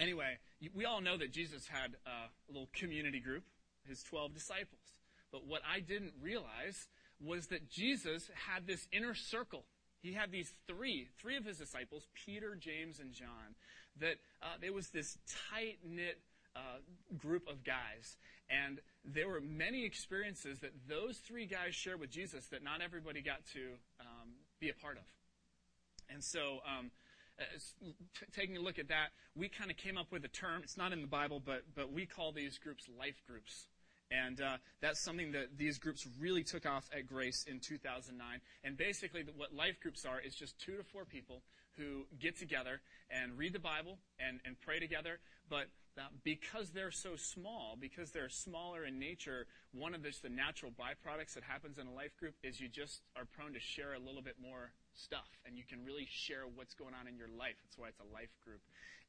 anyway, 0.00 0.38
we 0.74 0.84
all 0.84 1.00
know 1.00 1.16
that 1.16 1.32
Jesus 1.32 1.68
had 1.68 1.94
uh, 2.06 2.26
a 2.48 2.50
little 2.50 2.68
community 2.72 3.20
group, 3.20 3.44
his 3.86 4.02
12 4.02 4.34
disciples. 4.34 4.94
But 5.30 5.46
what 5.46 5.62
I 5.68 5.80
didn't 5.80 6.14
realize 6.20 6.88
was 7.20 7.48
that 7.48 7.70
Jesus 7.70 8.30
had 8.34 8.66
this 8.66 8.86
inner 8.92 9.14
circle. 9.14 9.64
He 10.00 10.12
had 10.12 10.30
these 10.30 10.52
three, 10.66 11.08
three 11.18 11.36
of 11.36 11.44
his 11.44 11.58
disciples, 11.58 12.06
Peter, 12.14 12.56
James, 12.56 13.00
and 13.00 13.12
John, 13.12 13.54
that 14.00 14.16
uh, 14.42 14.56
there 14.60 14.72
was 14.72 14.90
this 14.90 15.16
tight 15.50 15.78
knit 15.84 16.18
uh, 16.54 16.78
group 17.16 17.48
of 17.48 17.64
guys. 17.64 18.16
And 18.50 18.80
there 19.04 19.28
were 19.28 19.40
many 19.40 19.84
experiences 19.84 20.58
that 20.60 20.72
those 20.88 21.18
three 21.18 21.46
guys 21.46 21.74
shared 21.74 22.00
with 22.00 22.10
Jesus 22.10 22.46
that 22.48 22.62
not 22.62 22.82
everybody 22.82 23.22
got 23.22 23.46
to 23.54 23.60
um, 24.00 24.34
be 24.60 24.68
a 24.68 24.74
part 24.74 24.96
of. 24.98 25.04
And 26.10 26.22
so, 26.22 26.58
um, 26.68 26.90
t- 27.38 28.26
taking 28.32 28.56
a 28.56 28.60
look 28.60 28.78
at 28.78 28.88
that, 28.88 29.08
we 29.34 29.48
kind 29.48 29.70
of 29.70 29.76
came 29.76 29.96
up 29.96 30.12
with 30.12 30.24
a 30.24 30.28
term. 30.28 30.60
It's 30.62 30.76
not 30.76 30.92
in 30.92 31.00
the 31.00 31.08
Bible, 31.08 31.40
but, 31.44 31.62
but 31.74 31.92
we 31.92 32.06
call 32.06 32.32
these 32.32 32.58
groups 32.58 32.88
life 32.98 33.22
groups. 33.26 33.66
And 34.10 34.40
uh, 34.40 34.56
that's 34.80 35.02
something 35.02 35.32
that 35.32 35.56
these 35.56 35.78
groups 35.78 36.06
really 36.20 36.44
took 36.44 36.66
off 36.66 36.88
at 36.96 37.06
Grace 37.06 37.44
in 37.48 37.60
2009. 37.60 38.40
And 38.62 38.76
basically, 38.76 39.24
what 39.36 39.54
life 39.54 39.80
groups 39.80 40.04
are 40.04 40.20
is 40.20 40.34
just 40.34 40.58
two 40.60 40.76
to 40.76 40.84
four 40.84 41.04
people 41.04 41.42
who 41.76 42.06
get 42.20 42.38
together 42.38 42.80
and 43.10 43.36
read 43.36 43.52
the 43.52 43.58
Bible 43.58 43.98
and, 44.20 44.40
and 44.44 44.60
pray 44.60 44.78
together. 44.78 45.18
But 45.48 45.68
uh, 45.96 46.02
because 46.24 46.70
they're 46.70 46.90
so 46.90 47.16
small, 47.16 47.76
because 47.80 48.10
they're 48.10 48.28
smaller 48.28 48.84
in 48.84 48.98
nature, 48.98 49.46
one 49.72 49.94
of 49.94 50.02
the, 50.02 50.12
the 50.22 50.28
natural 50.28 50.72
byproducts 50.72 51.34
that 51.34 51.44
happens 51.44 51.78
in 51.78 51.86
a 51.86 51.92
life 51.92 52.16
group 52.18 52.34
is 52.42 52.60
you 52.60 52.68
just 52.68 53.02
are 53.16 53.24
prone 53.24 53.52
to 53.54 53.60
share 53.60 53.94
a 53.94 53.98
little 53.98 54.22
bit 54.22 54.36
more 54.40 54.72
stuff, 54.94 55.28
and 55.46 55.56
you 55.56 55.64
can 55.68 55.84
really 55.84 56.06
share 56.10 56.44
what's 56.52 56.74
going 56.74 56.94
on 56.98 57.06
in 57.06 57.16
your 57.16 57.28
life. 57.28 57.54
That's 57.62 57.78
why 57.78 57.88
it's 57.88 58.00
a 58.00 58.14
life 58.14 58.34
group. 58.44 58.60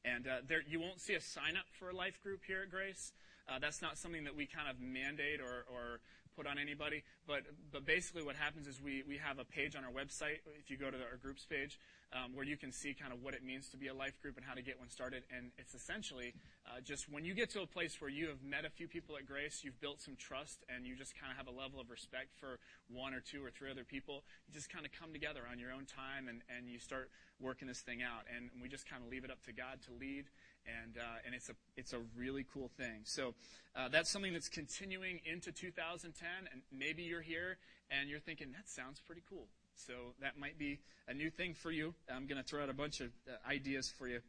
And 0.04 0.28
uh, 0.28 0.46
there, 0.48 0.62
you 0.68 0.80
won't 0.80 1.02
see 1.02 1.14
a 1.14 1.22
sign 1.22 1.58
up 1.58 1.66
for 1.80 1.90
a 1.90 1.96
life 1.96 2.22
group 2.22 2.42
here 2.46 2.62
at 2.64 2.70
Grace. 2.70 3.14
Uh, 3.48 3.60
that's 3.60 3.82
not 3.82 3.98
something 3.98 4.24
that 4.24 4.36
we 4.36 4.46
kind 4.46 4.70
of 4.70 4.80
mandate 4.80 5.40
or, 5.40 5.66
or 5.72 6.00
put 6.36 6.46
on 6.46 6.58
anybody. 6.58 7.04
But, 7.28 7.44
but 7.72 7.86
basically, 7.86 8.24
what 8.24 8.36
happens 8.36 8.68
is 8.68 8.82
we, 8.82 9.04
we 9.08 9.18
have 9.18 9.40
a 9.40 9.46
page 9.46 9.76
on 9.76 9.84
our 9.84 9.92
website, 9.92 10.44
if 10.60 10.70
you 10.70 10.78
go 10.78 10.92
to 10.92 10.98
the, 10.98 11.06
our 11.06 11.18
groups 11.18 11.46
page, 11.46 11.80
um, 12.14 12.36
where 12.36 12.46
you 12.46 12.58
can 12.58 12.72
see 12.72 12.94
kind 12.94 13.14
of 13.14 13.24
what 13.24 13.34
it 13.34 13.44
means 13.44 13.70
to 13.70 13.78
be 13.78 13.88
a 13.88 13.94
life 13.94 14.22
group 14.22 14.38
and 14.38 14.46
how 14.46 14.54
to 14.54 14.62
get 14.62 14.78
one 14.78 14.90
started. 14.90 15.24
And 15.36 15.52
it's 15.58 15.74
essentially 15.74 16.34
uh, 16.68 16.82
just 16.84 17.12
when 17.12 17.24
you 17.24 17.34
get 17.34 17.50
to 17.52 17.62
a 17.62 17.68
place 17.68 18.00
where 18.00 18.10
you 18.10 18.28
have 18.28 18.44
met 18.44 18.66
a 18.66 18.70
few 18.70 18.88
people 18.88 19.16
at 19.18 19.26
Grace, 19.26 19.62
you've 19.64 19.80
built 19.80 20.02
some 20.02 20.16
trust, 20.16 20.64
and 20.70 20.86
you 20.86 20.96
just 20.96 21.18
kind 21.20 21.32
of 21.32 21.38
have 21.38 21.48
a 21.48 21.58
level 21.58 21.80
of 21.80 21.90
respect 21.90 22.36
for 22.40 22.60
one 22.92 23.14
or 23.14 23.22
two 23.22 23.44
or 23.44 23.50
three 23.50 23.72
other 23.72 23.84
people, 23.84 24.24
you 24.48 24.54
just 24.54 24.70
kind 24.70 24.86
of 24.86 24.92
come 24.92 25.14
together 25.14 25.42
on 25.50 25.60
your 25.60 25.72
own 25.72 25.86
time 25.86 26.28
and, 26.28 26.42
and 26.56 26.70
you 26.70 26.80
start 26.80 27.10
working 27.40 27.68
this 27.68 27.82
thing 27.82 28.02
out. 28.02 28.26
And 28.36 28.50
we 28.62 28.68
just 28.68 28.90
kind 28.90 29.04
of 29.04 29.10
leave 29.10 29.24
it 29.24 29.32
up 29.32 29.42
to 29.46 29.54
God 29.54 29.80
to 29.88 29.92
lead 30.00 30.26
and 30.66 30.98
uh, 30.98 31.26
and 31.26 31.36
it's 31.36 31.50
a 31.50 31.54
it's 31.78 31.94
a 31.94 32.00
really 32.18 32.46
cool 32.54 32.70
thing. 32.78 33.02
So 33.04 33.34
uh, 33.76 33.90
that's 33.90 34.10
something 34.10 34.34
that's 34.34 34.50
continuing 34.50 35.20
into 35.26 35.52
2010, 35.52 36.28
and 36.52 36.62
maybe 36.72 37.04
you're 37.04 37.22
here 37.22 37.58
and 37.92 38.10
you're 38.10 38.20
thinking 38.20 38.52
that 38.54 38.68
sounds 38.68 39.00
pretty 39.06 39.22
cool. 39.30 39.48
So 39.76 39.94
that 40.22 40.38
might 40.38 40.58
be 40.58 40.80
a 41.08 41.14
new 41.14 41.30
thing 41.30 41.54
for 41.54 41.72
you. 41.72 41.94
I'm 42.10 42.28
going 42.28 42.42
to 42.42 42.48
throw 42.48 42.64
out 42.64 42.70
a 42.70 42.74
bunch 42.74 43.02
of 43.02 43.10
uh, 43.28 43.50
ideas 43.50 43.92
for 43.98 44.08
you, 44.08 44.22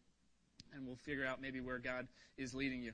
and 0.75 0.87
we'll 0.87 0.97
figure 0.97 1.25
out 1.25 1.41
maybe 1.41 1.61
where 1.61 1.79
God 1.79 2.09
is 2.37 2.55
leading 2.55 2.83
you. 2.83 2.93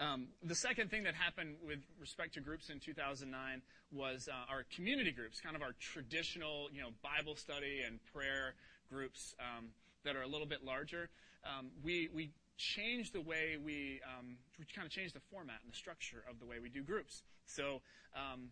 Um, 0.00 0.28
the 0.44 0.54
second 0.54 0.90
thing 0.90 1.02
that 1.04 1.14
happened 1.14 1.56
with 1.66 1.80
respect 2.00 2.34
to 2.34 2.40
groups 2.40 2.70
in 2.70 2.78
2009 2.78 3.62
was 3.90 4.28
uh, 4.30 4.52
our 4.52 4.64
community 4.74 5.10
groups, 5.10 5.40
kind 5.40 5.56
of 5.56 5.62
our 5.62 5.74
traditional, 5.80 6.68
you 6.72 6.80
know, 6.80 6.90
Bible 7.02 7.34
study 7.34 7.82
and 7.84 7.98
prayer 8.12 8.54
groups 8.88 9.34
um, 9.40 9.66
that 10.04 10.14
are 10.14 10.22
a 10.22 10.28
little 10.28 10.46
bit 10.46 10.64
larger. 10.64 11.08
Um, 11.44 11.70
we 11.82 12.08
we 12.14 12.30
change 12.58 13.12
the 13.12 13.20
way 13.20 13.56
we, 13.64 14.00
um, 14.04 14.36
we 14.58 14.66
kind 14.74 14.84
of 14.84 14.92
change 14.92 15.12
the 15.12 15.20
format 15.30 15.60
and 15.64 15.72
the 15.72 15.76
structure 15.76 16.24
of 16.28 16.38
the 16.40 16.46
way 16.46 16.56
we 16.60 16.68
do 16.68 16.82
groups. 16.82 17.22
So, 17.46 17.80
um, 18.14 18.50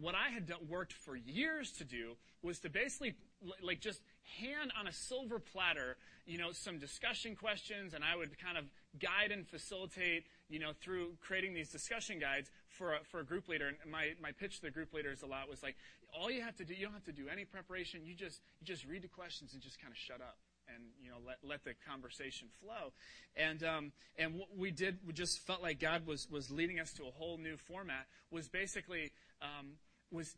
what 0.00 0.14
I 0.14 0.28
had 0.28 0.46
done, 0.46 0.58
worked 0.68 0.92
for 0.92 1.16
years 1.16 1.72
to 1.72 1.84
do 1.84 2.12
was 2.42 2.60
to 2.60 2.70
basically 2.70 3.14
like 3.62 3.80
just 3.80 4.00
hand 4.38 4.72
on 4.78 4.86
a 4.86 4.92
silver 4.92 5.40
platter, 5.40 5.96
you 6.24 6.38
know, 6.38 6.52
some 6.52 6.78
discussion 6.78 7.34
questions, 7.34 7.92
and 7.92 8.04
I 8.04 8.14
would 8.14 8.38
kind 8.38 8.56
of 8.56 8.64
guide 9.00 9.32
and 9.32 9.46
facilitate, 9.46 10.26
you 10.48 10.60
know, 10.60 10.70
through 10.80 11.14
creating 11.20 11.54
these 11.54 11.70
discussion 11.70 12.20
guides 12.20 12.50
for 12.68 12.94
a, 12.94 12.98
for 13.10 13.20
a 13.20 13.24
group 13.24 13.48
leader. 13.48 13.66
And 13.66 13.90
my, 13.90 14.12
my 14.22 14.30
pitch 14.30 14.56
to 14.56 14.62
the 14.62 14.70
group 14.70 14.94
leaders 14.94 15.22
a 15.22 15.26
lot 15.26 15.48
was 15.50 15.62
like, 15.62 15.76
all 16.14 16.30
you 16.30 16.42
have 16.42 16.56
to 16.56 16.64
do, 16.64 16.74
you 16.74 16.84
don't 16.84 16.94
have 16.94 17.04
to 17.04 17.12
do 17.12 17.28
any 17.28 17.44
preparation. 17.44 18.02
You 18.04 18.14
just 18.14 18.40
you 18.60 18.66
just 18.66 18.86
read 18.86 19.02
the 19.02 19.08
questions 19.08 19.52
and 19.52 19.62
just 19.62 19.80
kind 19.80 19.90
of 19.90 19.98
shut 19.98 20.20
up 20.20 20.36
and 20.74 20.84
you 21.02 21.10
know 21.10 21.16
let 21.26 21.38
let 21.42 21.64
the 21.64 21.74
conversation 21.88 22.48
flow. 22.60 22.92
And 23.36 23.62
um, 23.62 23.92
and 24.16 24.34
what 24.34 24.56
we 24.56 24.70
did, 24.70 24.98
we 25.06 25.12
just 25.12 25.40
felt 25.40 25.62
like 25.62 25.80
God 25.80 26.06
was 26.06 26.28
was 26.30 26.50
leading 26.50 26.80
us 26.80 26.92
to 26.94 27.04
a 27.04 27.10
whole 27.10 27.38
new 27.38 27.56
format. 27.56 28.06
Was 28.30 28.48
basically 28.48 29.12
um, 29.40 29.72
was 30.10 30.36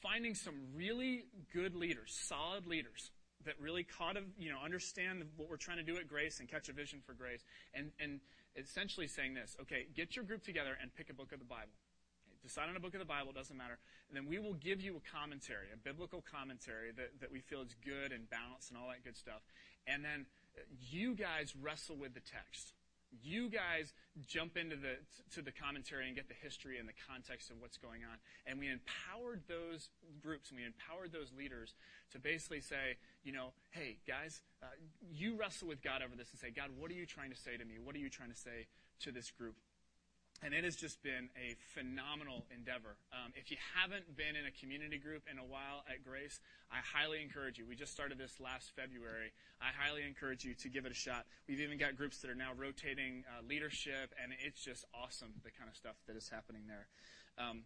finding 0.00 0.34
some 0.34 0.54
really 0.74 1.26
good 1.52 1.74
leaders, 1.74 2.16
solid 2.28 2.66
leaders 2.66 3.10
that 3.44 3.54
really 3.60 3.82
caught 3.84 4.16
of 4.16 4.24
you 4.38 4.50
know 4.50 4.58
understand 4.64 5.24
what 5.36 5.48
we're 5.48 5.56
trying 5.56 5.78
to 5.78 5.82
do 5.84 5.96
at 5.96 6.08
Grace 6.08 6.40
and 6.40 6.48
catch 6.48 6.68
a 6.68 6.72
vision 6.72 7.00
for 7.04 7.14
Grace, 7.14 7.44
and 7.74 7.90
and 8.00 8.20
essentially 8.56 9.08
saying 9.08 9.34
this: 9.34 9.56
okay, 9.60 9.86
get 9.94 10.16
your 10.16 10.24
group 10.24 10.44
together 10.44 10.76
and 10.80 10.94
pick 10.94 11.10
a 11.10 11.14
book 11.14 11.32
of 11.32 11.38
the 11.38 11.44
Bible 11.44 11.72
decide 12.42 12.68
on 12.68 12.76
a 12.76 12.80
book 12.80 12.94
of 12.94 13.00
the 13.00 13.06
Bible, 13.06 13.32
doesn't 13.32 13.56
matter. 13.56 13.78
And 14.08 14.16
then 14.16 14.26
we 14.26 14.38
will 14.38 14.54
give 14.54 14.80
you 14.80 14.96
a 14.96 15.04
commentary, 15.16 15.66
a 15.72 15.76
biblical 15.76 16.22
commentary 16.22 16.90
that, 16.96 17.20
that 17.20 17.30
we 17.30 17.40
feel 17.40 17.62
is 17.62 17.74
good 17.84 18.12
and 18.12 18.28
balanced 18.28 18.70
and 18.70 18.78
all 18.78 18.88
that 18.88 19.04
good 19.04 19.16
stuff. 19.16 19.42
And 19.86 20.04
then 20.04 20.26
you 20.90 21.14
guys 21.14 21.54
wrestle 21.56 21.96
with 21.96 22.14
the 22.14 22.20
text. 22.20 22.74
You 23.22 23.50
guys 23.50 23.92
jump 24.26 24.56
into 24.56 24.74
the 24.74 24.96
to 25.34 25.42
the 25.42 25.52
commentary 25.52 26.06
and 26.06 26.16
get 26.16 26.28
the 26.28 26.40
history 26.42 26.78
and 26.78 26.88
the 26.88 26.96
context 27.08 27.50
of 27.50 27.60
what's 27.60 27.76
going 27.76 28.00
on. 28.08 28.16
And 28.46 28.58
we 28.58 28.72
empowered 28.72 29.42
those 29.48 29.90
groups 30.22 30.48
and 30.48 30.58
we 30.58 30.64
empowered 30.64 31.12
those 31.12 31.30
leaders 31.36 31.74
to 32.12 32.18
basically 32.18 32.62
say, 32.62 32.96
you 33.22 33.32
know, 33.32 33.52
hey 33.70 33.98
guys, 34.08 34.40
uh, 34.62 34.66
you 35.12 35.36
wrestle 35.36 35.68
with 35.68 35.82
God 35.82 36.00
over 36.00 36.16
this 36.16 36.30
and 36.32 36.40
say, 36.40 36.50
God, 36.50 36.70
what 36.78 36.90
are 36.90 36.94
you 36.94 37.04
trying 37.04 37.30
to 37.30 37.36
say 37.36 37.58
to 37.58 37.64
me? 37.66 37.74
What 37.82 37.94
are 37.94 38.00
you 38.00 38.08
trying 38.08 38.30
to 38.30 38.36
say 38.36 38.66
to 39.00 39.12
this 39.12 39.30
group? 39.30 39.56
And 40.42 40.52
it 40.52 40.64
has 40.64 40.74
just 40.74 41.02
been 41.02 41.30
a 41.38 41.54
phenomenal 41.72 42.44
endeavor. 42.50 42.98
Um, 43.14 43.32
if 43.38 43.50
you 43.50 43.56
haven't 43.78 44.16
been 44.16 44.34
in 44.34 44.44
a 44.44 44.50
community 44.50 44.98
group 44.98 45.22
in 45.30 45.38
a 45.38 45.46
while 45.46 45.86
at 45.86 46.02
Grace, 46.02 46.40
I 46.70 46.82
highly 46.82 47.22
encourage 47.22 47.58
you. 47.58 47.64
We 47.66 47.76
just 47.76 47.92
started 47.92 48.18
this 48.18 48.40
last 48.42 48.74
February. 48.74 49.30
I 49.62 49.70
highly 49.70 50.02
encourage 50.02 50.44
you 50.44 50.54
to 50.54 50.68
give 50.68 50.84
it 50.84 50.90
a 50.90 50.98
shot. 50.98 51.26
We've 51.46 51.60
even 51.60 51.78
got 51.78 51.96
groups 51.96 52.18
that 52.18 52.30
are 52.30 52.34
now 52.34 52.50
rotating 52.58 53.22
uh, 53.30 53.46
leadership, 53.46 54.10
and 54.20 54.34
it's 54.44 54.60
just 54.60 54.84
awesome 54.90 55.30
the 55.44 55.50
kind 55.54 55.70
of 55.70 55.76
stuff 55.76 55.94
that 56.06 56.16
is 56.16 56.28
happening 56.28 56.62
there. 56.66 56.90
Um, 57.38 57.62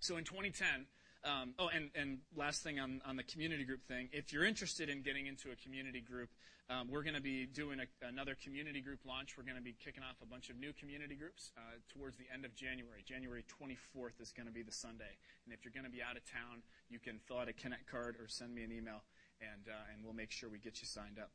so 0.00 0.16
in 0.16 0.24
2010, 0.24 0.86
um, 1.24 1.54
oh, 1.58 1.68
and, 1.68 1.90
and 1.94 2.18
last 2.34 2.62
thing 2.62 2.80
on, 2.80 3.00
on 3.06 3.14
the 3.14 3.22
community 3.22 3.62
group 3.62 3.86
thing, 3.86 4.08
if 4.12 4.32
you're 4.32 4.44
interested 4.44 4.88
in 4.88 5.02
getting 5.02 5.26
into 5.26 5.50
a 5.52 5.56
community 5.56 6.00
group, 6.00 6.30
um, 6.72 6.88
we're 6.88 7.02
going 7.02 7.14
to 7.14 7.22
be 7.22 7.44
doing 7.44 7.80
a, 7.80 8.06
another 8.06 8.34
community 8.34 8.80
group 8.80 9.00
launch. 9.04 9.36
We're 9.36 9.44
going 9.44 9.60
to 9.60 9.62
be 9.62 9.76
kicking 9.76 10.02
off 10.02 10.16
a 10.22 10.26
bunch 10.26 10.48
of 10.48 10.56
new 10.56 10.72
community 10.72 11.14
groups 11.14 11.52
uh, 11.56 11.76
towards 11.92 12.16
the 12.16 12.24
end 12.32 12.44
of 12.44 12.54
January. 12.54 13.04
January 13.04 13.44
24th 13.60 14.20
is 14.20 14.32
going 14.32 14.46
to 14.46 14.52
be 14.52 14.62
the 14.62 14.72
Sunday. 14.72 15.20
And 15.44 15.52
if 15.52 15.64
you're 15.64 15.74
going 15.74 15.84
to 15.84 15.92
be 15.92 16.02
out 16.02 16.16
of 16.16 16.24
town, 16.24 16.62
you 16.88 16.98
can 16.98 17.18
fill 17.28 17.38
out 17.38 17.48
a 17.48 17.52
Connect 17.52 17.84
card 17.90 18.16
or 18.16 18.26
send 18.26 18.54
me 18.54 18.64
an 18.64 18.72
email, 18.72 19.04
and, 19.40 19.68
uh, 19.68 19.92
and 19.92 20.04
we'll 20.04 20.16
make 20.16 20.30
sure 20.30 20.48
we 20.48 20.58
get 20.58 20.80
you 20.80 20.86
signed 20.86 21.18
up. 21.20 21.30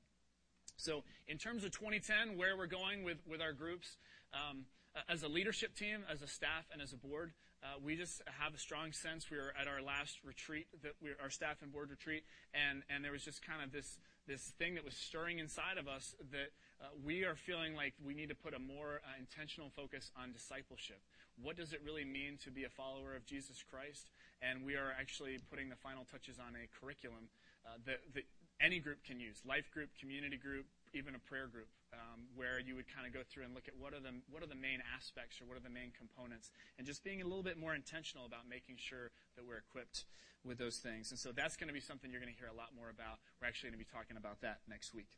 So, 0.78 1.04
in 1.28 1.38
terms 1.38 1.64
of 1.64 1.72
2010, 1.72 2.38
where 2.38 2.58
we're 2.58 2.68
going 2.68 3.04
with, 3.04 3.18
with 3.28 3.42
our 3.42 3.54
groups, 3.54 3.98
um, 4.34 4.66
as 5.10 5.24
a 5.24 5.28
leadership 5.28 5.76
team, 5.76 6.02
as 6.12 6.22
a 6.22 6.28
staff, 6.28 6.66
and 6.72 6.82
as 6.82 6.94
a 6.94 6.98
board, 6.98 7.34
uh, 7.64 7.78
we 7.84 7.96
just 7.96 8.22
have 8.40 8.54
a 8.54 8.58
strong 8.58 8.92
sense. 8.92 9.30
We 9.30 9.38
were 9.38 9.54
at 9.60 9.68
our 9.68 9.82
last 9.82 10.20
retreat, 10.24 10.68
that 10.84 10.94
we, 11.02 11.10
our 11.22 11.30
staff 11.30 11.62
and 11.62 11.72
board 11.72 11.90
retreat, 11.90 12.24
and, 12.54 12.84
and 12.90 13.04
there 13.04 13.12
was 13.12 13.24
just 13.24 13.46
kind 13.46 13.64
of 13.64 13.72
this, 13.72 13.98
this 14.28 14.54
thing 14.60 14.76
that 14.76 14.84
was 14.84 14.94
stirring 14.94 15.40
inside 15.40 15.78
of 15.78 15.88
us 15.88 16.16
that 16.32 16.52
uh, 16.82 16.86
we 17.04 17.24
are 17.24 17.36
feeling 17.36 17.76
like 17.76 17.94
we 18.06 18.14
need 18.14 18.30
to 18.30 18.36
put 18.36 18.54
a 18.54 18.60
more 18.60 19.02
uh, 19.04 19.18
intentional 19.18 19.72
focus 19.76 20.12
on 20.22 20.32
discipleship. 20.32 21.00
What 21.42 21.56
does 21.56 21.74
it 21.74 21.82
really 21.84 22.06
mean 22.06 22.38
to 22.44 22.52
be 22.52 22.66
a 22.66 22.70
follower 22.70 23.16
of 23.16 23.26
Jesus 23.26 23.64
Christ? 23.64 24.12
And 24.42 24.66
we 24.66 24.76
are 24.76 24.94
actually 25.00 25.40
putting 25.50 25.70
the 25.70 25.76
final 25.76 26.06
touches 26.12 26.38
on 26.40 26.54
a 26.54 26.68
curriculum 26.80 27.30
uh, 27.66 27.80
that, 27.86 28.02
that 28.14 28.24
any 28.60 28.80
group 28.80 29.04
can 29.04 29.20
use 29.20 29.42
life 29.48 29.72
group, 29.72 29.90
community 30.00 30.38
group, 30.38 30.66
even 30.94 31.16
a 31.16 31.20
prayer 31.20 31.48
group 31.48 31.68
um, 31.94 32.28
where 32.36 32.60
you 32.60 32.76
would 32.76 32.88
kind 32.88 33.08
of 33.08 33.14
go 33.14 33.22
through 33.24 33.44
and 33.44 33.54
look 33.54 33.68
at 33.68 33.76
what 33.80 33.94
are 33.94 34.00
the 34.00 34.12
what 34.30 34.44
are 34.44 34.50
the 34.50 34.60
main 34.60 34.84
aspects 34.96 35.40
or 35.40 35.46
what 35.46 35.56
are 35.56 35.64
the 35.64 35.72
main 35.72 35.92
components, 35.96 36.52
and 36.78 36.88
just 36.88 37.04
being 37.04 37.22
a 37.22 37.28
little 37.28 37.44
bit 37.44 37.58
more 37.58 37.76
intentional 37.76 38.26
about 38.26 38.48
making 38.50 38.76
sure 38.78 39.12
that 39.36 39.46
we're 39.46 39.58
equipped 39.58 40.06
with 40.44 40.58
those 40.58 40.78
things. 40.78 41.12
And 41.12 41.20
so 41.20 41.32
that's 41.32 41.56
going 41.56 41.68
to 41.68 41.74
be 41.74 41.82
something 41.82 42.12
you're 42.12 42.22
going 42.22 42.34
to 42.34 42.40
hear 42.40 42.50
a 42.50 42.56
lot 42.56 42.76
more 42.76 42.90
about. 42.90 43.20
We're 43.42 43.48
actually 43.48 43.72
going 43.72 43.80
to 43.80 43.86
be 43.86 43.92
talking 43.92 44.18
about 44.18 44.42
that 44.42 44.60
next 44.68 44.94
week. 44.94 45.10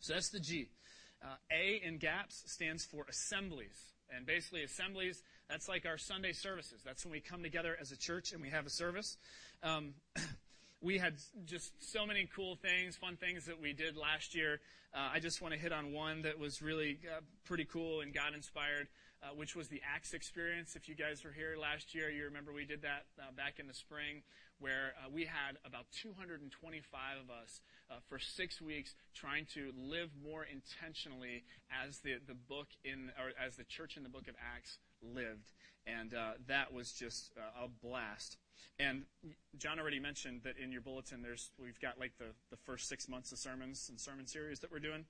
So 0.00 0.14
that's 0.14 0.30
the 0.30 0.40
G. 0.40 0.70
Uh, 1.22 1.34
a 1.50 1.80
in 1.84 1.98
GAPS 1.98 2.44
stands 2.46 2.84
for 2.84 3.04
assemblies. 3.08 3.76
And 4.14 4.24
basically, 4.24 4.62
assemblies, 4.62 5.22
that's 5.50 5.68
like 5.68 5.84
our 5.84 5.98
Sunday 5.98 6.32
services. 6.32 6.80
That's 6.84 7.04
when 7.04 7.12
we 7.12 7.20
come 7.20 7.42
together 7.42 7.76
as 7.78 7.92
a 7.92 7.96
church 7.96 8.32
and 8.32 8.40
we 8.40 8.48
have 8.48 8.64
a 8.64 8.70
service. 8.70 9.16
Um, 9.62 9.94
we 10.80 10.98
had 10.98 11.14
just 11.44 11.72
so 11.80 12.06
many 12.06 12.28
cool 12.34 12.56
things, 12.56 12.96
fun 12.96 13.16
things 13.16 13.46
that 13.46 13.60
we 13.60 13.72
did 13.72 13.96
last 13.96 14.34
year. 14.34 14.60
Uh, 14.94 15.10
I 15.12 15.18
just 15.18 15.42
want 15.42 15.52
to 15.52 15.60
hit 15.60 15.72
on 15.72 15.92
one 15.92 16.22
that 16.22 16.38
was 16.38 16.62
really 16.62 16.98
uh, 17.04 17.20
pretty 17.44 17.64
cool 17.64 18.00
and 18.00 18.14
God 18.14 18.32
inspired, 18.34 18.88
uh, 19.22 19.34
which 19.34 19.56
was 19.56 19.68
the 19.68 19.82
Acts 19.84 20.14
experience. 20.14 20.76
If 20.76 20.88
you 20.88 20.94
guys 20.94 21.24
were 21.24 21.32
here 21.32 21.56
last 21.60 21.94
year, 21.94 22.10
you 22.10 22.24
remember 22.24 22.52
we 22.52 22.64
did 22.64 22.82
that 22.82 23.04
uh, 23.18 23.32
back 23.36 23.58
in 23.58 23.66
the 23.66 23.74
spring, 23.74 24.22
where 24.60 24.94
uh, 25.04 25.10
we 25.12 25.24
had 25.24 25.58
about 25.64 25.86
225 26.00 26.46
of 27.22 27.30
us 27.30 27.60
uh, 27.90 27.94
for 28.08 28.18
six 28.18 28.60
weeks 28.60 28.94
trying 29.14 29.46
to 29.54 29.72
live 29.76 30.10
more 30.24 30.46
intentionally 30.46 31.44
as 31.84 31.98
the, 31.98 32.14
the 32.26 32.34
book 32.34 32.68
in, 32.84 33.10
or 33.18 33.32
as 33.44 33.56
the 33.56 33.64
church 33.64 33.96
in 33.96 34.04
the 34.04 34.08
book 34.08 34.28
of 34.28 34.34
Acts 34.54 34.78
lived. 35.02 35.50
And 35.88 36.12
that 36.46 36.72
was 36.72 36.92
just 36.92 37.32
a 37.36 37.68
blast. 37.82 38.36
And 38.78 39.02
John 39.58 39.80
already 39.80 39.98
mentioned 39.98 40.42
that 40.44 40.56
in 40.56 40.70
your 40.70 40.80
bulletin, 40.80 41.22
there's 41.22 41.50
we've 41.60 41.80
got 41.80 41.98
like 41.98 42.12
the, 42.18 42.26
the 42.50 42.56
first 42.56 42.88
six 42.88 43.08
months 43.08 43.32
of 43.32 43.38
sermons 43.38 43.88
and 43.88 43.98
sermon 43.98 44.26
series 44.26 44.60
that 44.60 44.70
we're 44.70 44.78
doing. 44.78 45.04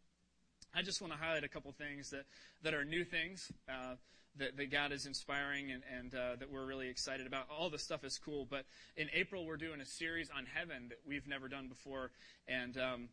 I 0.74 0.82
just 0.82 1.00
want 1.00 1.12
to 1.12 1.18
highlight 1.18 1.44
a 1.44 1.48
couple 1.48 1.72
things 1.72 2.10
that, 2.10 2.24
that 2.62 2.74
are 2.74 2.84
new 2.84 3.04
things 3.04 3.50
uh, 3.68 3.94
that, 4.36 4.56
that 4.56 4.70
God 4.70 4.92
is 4.92 5.06
inspiring 5.06 5.70
and, 5.70 5.82
and 5.96 6.14
uh, 6.14 6.36
that 6.38 6.50
we're 6.50 6.64
really 6.66 6.88
excited 6.88 7.26
about. 7.26 7.46
All 7.50 7.70
the 7.70 7.78
stuff 7.78 8.04
is 8.04 8.18
cool, 8.18 8.46
but 8.48 8.64
in 8.96 9.08
April 9.14 9.44
we're 9.44 9.56
doing 9.56 9.80
a 9.80 9.86
series 9.86 10.30
on 10.36 10.46
heaven 10.46 10.88
that 10.90 10.98
we've 11.06 11.26
never 11.26 11.48
done 11.48 11.68
before, 11.68 12.10
and 12.46 12.76
um, 12.76 13.08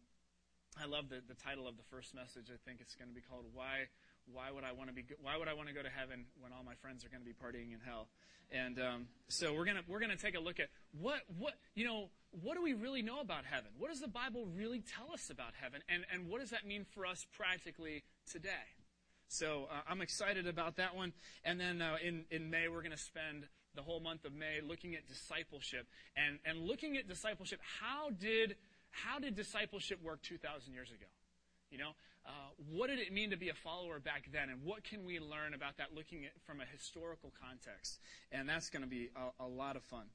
I 0.81 0.85
love 0.85 1.09
the, 1.09 1.21
the 1.27 1.35
title 1.35 1.67
of 1.67 1.77
the 1.77 1.83
first 1.83 2.13
message. 2.13 2.47
I 2.49 2.57
think 2.67 2.81
it's 2.81 2.95
going 2.95 3.09
to 3.09 3.15
be 3.15 3.21
called 3.21 3.45
"Why 3.53 3.87
Why 4.31 4.51
Would 4.51 4.63
I 4.63 4.71
Want 4.71 4.89
to 4.89 4.95
Be 4.95 5.05
Why 5.21 5.37
Would 5.37 5.47
I 5.47 5.53
Want 5.53 5.67
to 5.69 5.73
Go 5.73 5.81
to 5.81 5.89
Heaven 5.89 6.25
When 6.39 6.51
All 6.53 6.63
My 6.63 6.75
Friends 6.75 7.05
Are 7.05 7.09
Going 7.09 7.21
to 7.21 7.25
Be 7.25 7.33
Partying 7.33 7.73
in 7.73 7.79
Hell." 7.85 8.07
And 8.51 8.79
um, 8.79 9.07
so 9.27 9.53
we're 9.53 9.65
gonna 9.65 9.81
we're 9.87 9.99
gonna 9.99 10.15
take 10.15 10.35
a 10.35 10.39
look 10.39 10.59
at 10.59 10.69
what 10.99 11.21
what 11.37 11.53
you 11.73 11.85
know 11.85 12.09
what 12.43 12.55
do 12.55 12.61
we 12.61 12.73
really 12.73 13.01
know 13.01 13.21
about 13.21 13.45
heaven? 13.45 13.71
What 13.77 13.89
does 13.89 14.01
the 14.01 14.07
Bible 14.07 14.45
really 14.55 14.81
tell 14.81 15.13
us 15.13 15.29
about 15.29 15.53
heaven? 15.59 15.81
And 15.89 16.05
and 16.13 16.29
what 16.29 16.41
does 16.41 16.51
that 16.51 16.65
mean 16.65 16.85
for 16.93 17.05
us 17.05 17.25
practically 17.35 18.03
today? 18.29 18.49
So 19.27 19.67
uh, 19.71 19.81
I'm 19.89 20.01
excited 20.01 20.47
about 20.47 20.75
that 20.77 20.95
one. 20.95 21.13
And 21.43 21.59
then 21.59 21.81
uh, 21.81 21.97
in 22.03 22.25
in 22.29 22.49
May 22.49 22.67
we're 22.67 22.83
gonna 22.83 22.97
spend 22.97 23.47
the 23.75 23.81
whole 23.81 23.99
month 23.99 24.25
of 24.25 24.33
May 24.33 24.61
looking 24.65 24.95
at 24.95 25.07
discipleship 25.07 25.87
and 26.15 26.39
and 26.45 26.59
looking 26.67 26.97
at 26.97 27.07
discipleship. 27.07 27.59
How 27.81 28.09
did 28.09 28.55
how 28.91 29.19
did 29.19 29.35
discipleship 29.35 30.01
work 30.01 30.21
2,000 30.21 30.73
years 30.73 30.89
ago? 30.89 31.07
You 31.69 31.77
know, 31.79 31.91
uh, 32.27 32.31
what 32.71 32.89
did 32.89 32.99
it 32.99 33.13
mean 33.13 33.29
to 33.29 33.37
be 33.37 33.49
a 33.49 33.53
follower 33.53 33.99
back 33.99 34.29
then, 34.33 34.49
and 34.49 34.63
what 34.63 34.83
can 34.83 35.05
we 35.05 35.19
learn 35.19 35.53
about 35.53 35.77
that 35.77 35.93
looking 35.93 36.25
at 36.25 36.31
from 36.45 36.59
a 36.59 36.65
historical 36.65 37.31
context? 37.39 37.99
And 38.31 38.49
that's 38.49 38.69
going 38.69 38.81
to 38.81 38.89
be 38.89 39.09
a, 39.15 39.43
a, 39.43 39.47
lot 39.47 39.75
of 39.75 39.83
fun. 39.83 40.05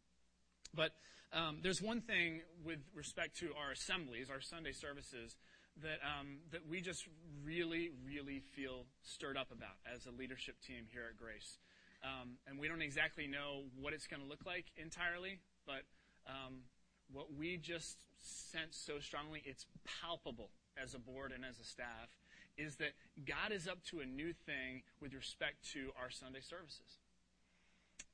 But 0.75 0.93
um, 1.33 1.59
there's 1.63 1.81
one 1.81 2.01
thing 2.01 2.41
with 2.65 2.81
respect 2.95 3.39
to 3.39 3.51
our 3.55 3.71
assemblies, 3.71 4.29
our 4.29 4.41
Sunday 4.41 4.73
services, 4.73 5.37
that 5.83 6.01
um, 6.03 6.39
that 6.51 6.69
we 6.69 6.81
just 6.81 7.07
really, 7.45 7.91
really 8.05 8.41
feel 8.41 8.87
stirred 9.03 9.37
up 9.37 9.53
about 9.53 9.79
as 9.87 10.07
a 10.07 10.11
leadership 10.11 10.57
team 10.67 10.87
here 10.93 11.05
at 11.11 11.17
Grace. 11.17 11.59
Um, 12.03 12.39
and 12.49 12.59
we 12.59 12.67
don't 12.67 12.83
exactly 12.83 13.29
know 13.29 13.65
what 13.79 13.93
it's 13.93 14.07
going 14.09 14.23
to 14.23 14.29
look 14.29 14.45
like 14.47 14.65
entirely, 14.77 15.39
but 15.67 15.83
um, 16.27 16.65
what 17.13 17.33
we 17.35 17.57
just 17.57 17.99
sense 18.19 18.77
so 18.77 18.99
strongly, 18.99 19.43
it's 19.45 19.67
palpable 20.03 20.51
as 20.83 20.95
a 20.95 20.99
board 20.99 21.33
and 21.35 21.45
as 21.45 21.59
a 21.59 21.65
staff 21.65 22.09
is 22.57 22.77
that 22.77 22.93
God 23.25 23.53
is 23.53 23.69
up 23.69 23.83
to 23.91 24.01
a 24.01 24.07
new 24.07 24.33
thing 24.33 24.83
with 25.01 25.15
respect 25.15 25.65
to 25.73 25.91
our 26.01 26.11
Sunday 26.11 26.41
services. 26.41 26.99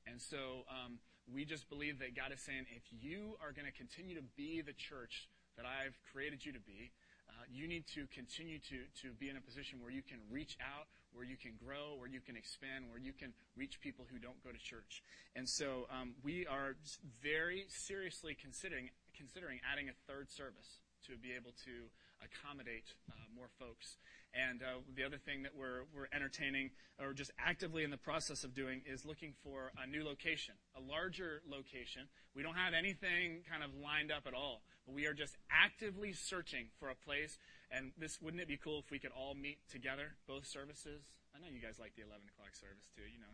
And 0.05 0.21
so 0.21 0.63
um, 0.71 0.99
we 1.27 1.43
just 1.43 1.67
believe 1.69 1.99
that 1.99 2.15
God 2.15 2.31
is 2.31 2.39
saying, 2.39 2.65
if 2.71 2.83
you 2.91 3.35
are 3.43 3.51
going 3.51 3.67
to 3.67 3.75
continue 3.75 4.15
to 4.15 4.23
be 4.37 4.61
the 4.61 4.73
church 4.73 5.27
that 5.57 5.65
I've 5.65 5.97
created 6.13 6.45
you 6.45 6.53
to 6.53 6.63
be, 6.63 6.91
uh, 7.27 7.43
you 7.51 7.67
need 7.67 7.83
to 7.93 8.07
continue 8.07 8.57
to, 8.71 8.87
to 9.03 9.11
be 9.19 9.27
in 9.27 9.35
a 9.35 9.43
position 9.43 9.83
where 9.83 9.91
you 9.91 10.01
can 10.01 10.23
reach 10.31 10.55
out, 10.63 10.87
where 11.11 11.25
you 11.25 11.35
can 11.35 11.59
grow, 11.59 11.99
where 11.99 12.07
you 12.07 12.21
can 12.21 12.37
expand, 12.37 12.87
where 12.89 12.99
you 12.99 13.11
can 13.11 13.33
reach 13.57 13.81
people 13.81 14.07
who 14.07 14.17
don't 14.17 14.39
go 14.43 14.51
to 14.51 14.57
church. 14.57 15.03
And 15.35 15.47
so 15.47 15.91
um, 15.91 16.15
we 16.23 16.47
are 16.47 16.79
very 17.21 17.65
seriously 17.67 18.37
considering, 18.39 18.89
considering 19.11 19.59
adding 19.67 19.89
a 19.89 19.95
third 20.07 20.31
service 20.31 20.79
to 21.07 21.17
be 21.17 21.35
able 21.35 21.51
to 21.67 21.91
accommodate 22.23 22.93
uh, 23.11 23.15
more 23.35 23.49
folks. 23.59 23.97
And 24.33 24.61
uh, 24.61 24.83
the 24.95 25.03
other 25.03 25.17
thing 25.17 25.43
that 25.43 25.55
we're, 25.55 25.87
we're 25.95 26.07
entertaining 26.13 26.71
or 26.99 27.13
just 27.13 27.31
actively 27.39 27.83
in 27.83 27.91
the 27.91 27.97
process 27.97 28.43
of 28.43 28.53
doing 28.53 28.81
is 28.85 29.05
looking 29.05 29.33
for 29.43 29.71
a 29.81 29.87
new 29.87 30.03
location, 30.03 30.55
a 30.75 30.81
larger 30.81 31.41
location. 31.47 32.09
We 32.35 32.43
don't 32.43 32.55
have 32.55 32.73
anything 32.73 33.41
kind 33.49 33.63
of 33.63 33.71
lined 33.73 34.11
up 34.11 34.27
at 34.27 34.33
all, 34.33 34.61
but 34.85 34.93
we 34.93 35.05
are 35.05 35.13
just 35.13 35.37
actively 35.49 36.13
searching 36.13 36.67
for 36.79 36.89
a 36.89 36.95
place. 36.95 37.37
And 37.71 37.91
this 37.97 38.21
wouldn't 38.21 38.41
it 38.41 38.47
be 38.47 38.57
cool 38.57 38.79
if 38.79 38.91
we 38.91 38.99
could 38.99 39.11
all 39.11 39.33
meet 39.33 39.59
together, 39.71 40.15
both 40.27 40.45
services? 40.45 41.01
I 41.35 41.39
know 41.39 41.47
you 41.53 41.61
guys 41.61 41.79
like 41.79 41.95
the 41.95 42.03
11 42.03 42.21
o'clock 42.33 42.55
service 42.55 42.89
too, 42.95 43.05
you 43.05 43.19
know. 43.19 43.33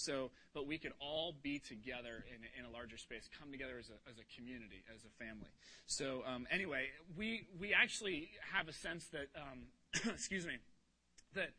So, 0.00 0.30
but 0.54 0.66
we 0.66 0.78
could 0.78 0.92
all 1.00 1.34
be 1.42 1.58
together 1.58 2.24
in, 2.28 2.40
in 2.58 2.64
a 2.68 2.72
larger 2.72 2.96
space, 2.96 3.28
come 3.38 3.52
together 3.52 3.78
as 3.78 3.90
a, 3.90 4.10
as 4.10 4.16
a 4.18 4.26
community, 4.34 4.82
as 4.94 5.04
a 5.04 5.24
family. 5.24 5.50
So, 5.86 6.22
um, 6.26 6.46
anyway, 6.50 6.86
we, 7.16 7.46
we 7.58 7.74
actually 7.74 8.30
have 8.52 8.68
a 8.68 8.72
sense 8.72 9.06
that, 9.08 9.28
um, 9.36 9.68
excuse 10.14 10.46
me, 10.46 10.58
that 11.34 11.50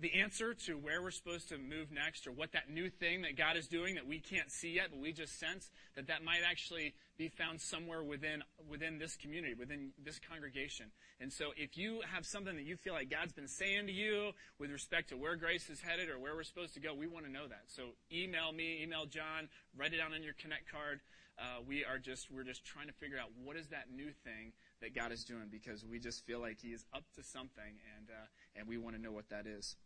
the 0.00 0.14
answer 0.14 0.54
to 0.54 0.74
where 0.74 1.02
we're 1.02 1.10
supposed 1.10 1.48
to 1.50 1.58
move 1.58 1.92
next 1.92 2.26
or 2.26 2.32
what 2.32 2.52
that 2.52 2.70
new 2.70 2.88
thing 2.88 3.22
that 3.22 3.36
God 3.36 3.56
is 3.56 3.68
doing 3.68 3.96
that 3.96 4.06
we 4.06 4.18
can't 4.18 4.50
see 4.50 4.70
yet, 4.70 4.88
but 4.90 5.00
we 5.00 5.12
just 5.12 5.38
sense 5.38 5.70
that 5.94 6.06
that 6.06 6.24
might 6.24 6.40
actually 6.48 6.94
be 7.18 7.28
found 7.28 7.60
somewhere 7.60 8.02
within, 8.02 8.42
within 8.68 8.98
this 8.98 9.16
community, 9.16 9.52
within 9.52 9.90
this 10.02 10.18
congregation. 10.18 10.86
And 11.20 11.30
so 11.30 11.52
if 11.56 11.76
you 11.76 12.00
have 12.14 12.24
something 12.24 12.56
that 12.56 12.64
you 12.64 12.76
feel 12.76 12.94
like 12.94 13.10
God's 13.10 13.32
been 13.32 13.48
saying 13.48 13.86
to 13.88 13.92
you 13.92 14.32
with 14.58 14.70
respect 14.70 15.10
to 15.10 15.16
where 15.16 15.36
grace 15.36 15.68
is 15.68 15.80
headed 15.82 16.08
or 16.08 16.18
where 16.18 16.34
we're 16.34 16.44
supposed 16.44 16.74
to 16.74 16.80
go, 16.80 16.94
we 16.94 17.06
want 17.06 17.26
to 17.26 17.32
know 17.32 17.46
that. 17.46 17.64
So 17.66 17.92
email 18.10 18.52
me, 18.52 18.82
email 18.82 19.04
John, 19.04 19.48
write 19.76 19.92
it 19.92 19.98
down 19.98 20.14
on 20.14 20.22
your 20.22 20.34
Connect 20.40 20.70
card. 20.70 21.00
Uh, 21.38 21.60
we 21.66 21.84
are 21.84 21.98
just, 21.98 22.30
we're 22.30 22.44
just 22.44 22.64
trying 22.64 22.86
to 22.86 22.92
figure 22.94 23.18
out 23.18 23.28
what 23.42 23.56
is 23.56 23.68
that 23.68 23.86
new 23.94 24.12
thing 24.24 24.52
that 24.80 24.94
God 24.94 25.12
is 25.12 25.24
doing 25.24 25.48
because 25.50 25.84
we 25.84 25.98
just 25.98 26.24
feel 26.26 26.40
like 26.40 26.60
He 26.60 26.68
is 26.68 26.84
up 26.94 27.04
to 27.16 27.22
something 27.22 27.80
and, 27.96 28.08
uh, 28.08 28.26
and 28.56 28.68
we 28.68 28.78
want 28.78 28.96
to 28.96 29.00
know 29.00 29.12
what 29.12 29.28
that 29.28 29.46
is. 29.46 29.76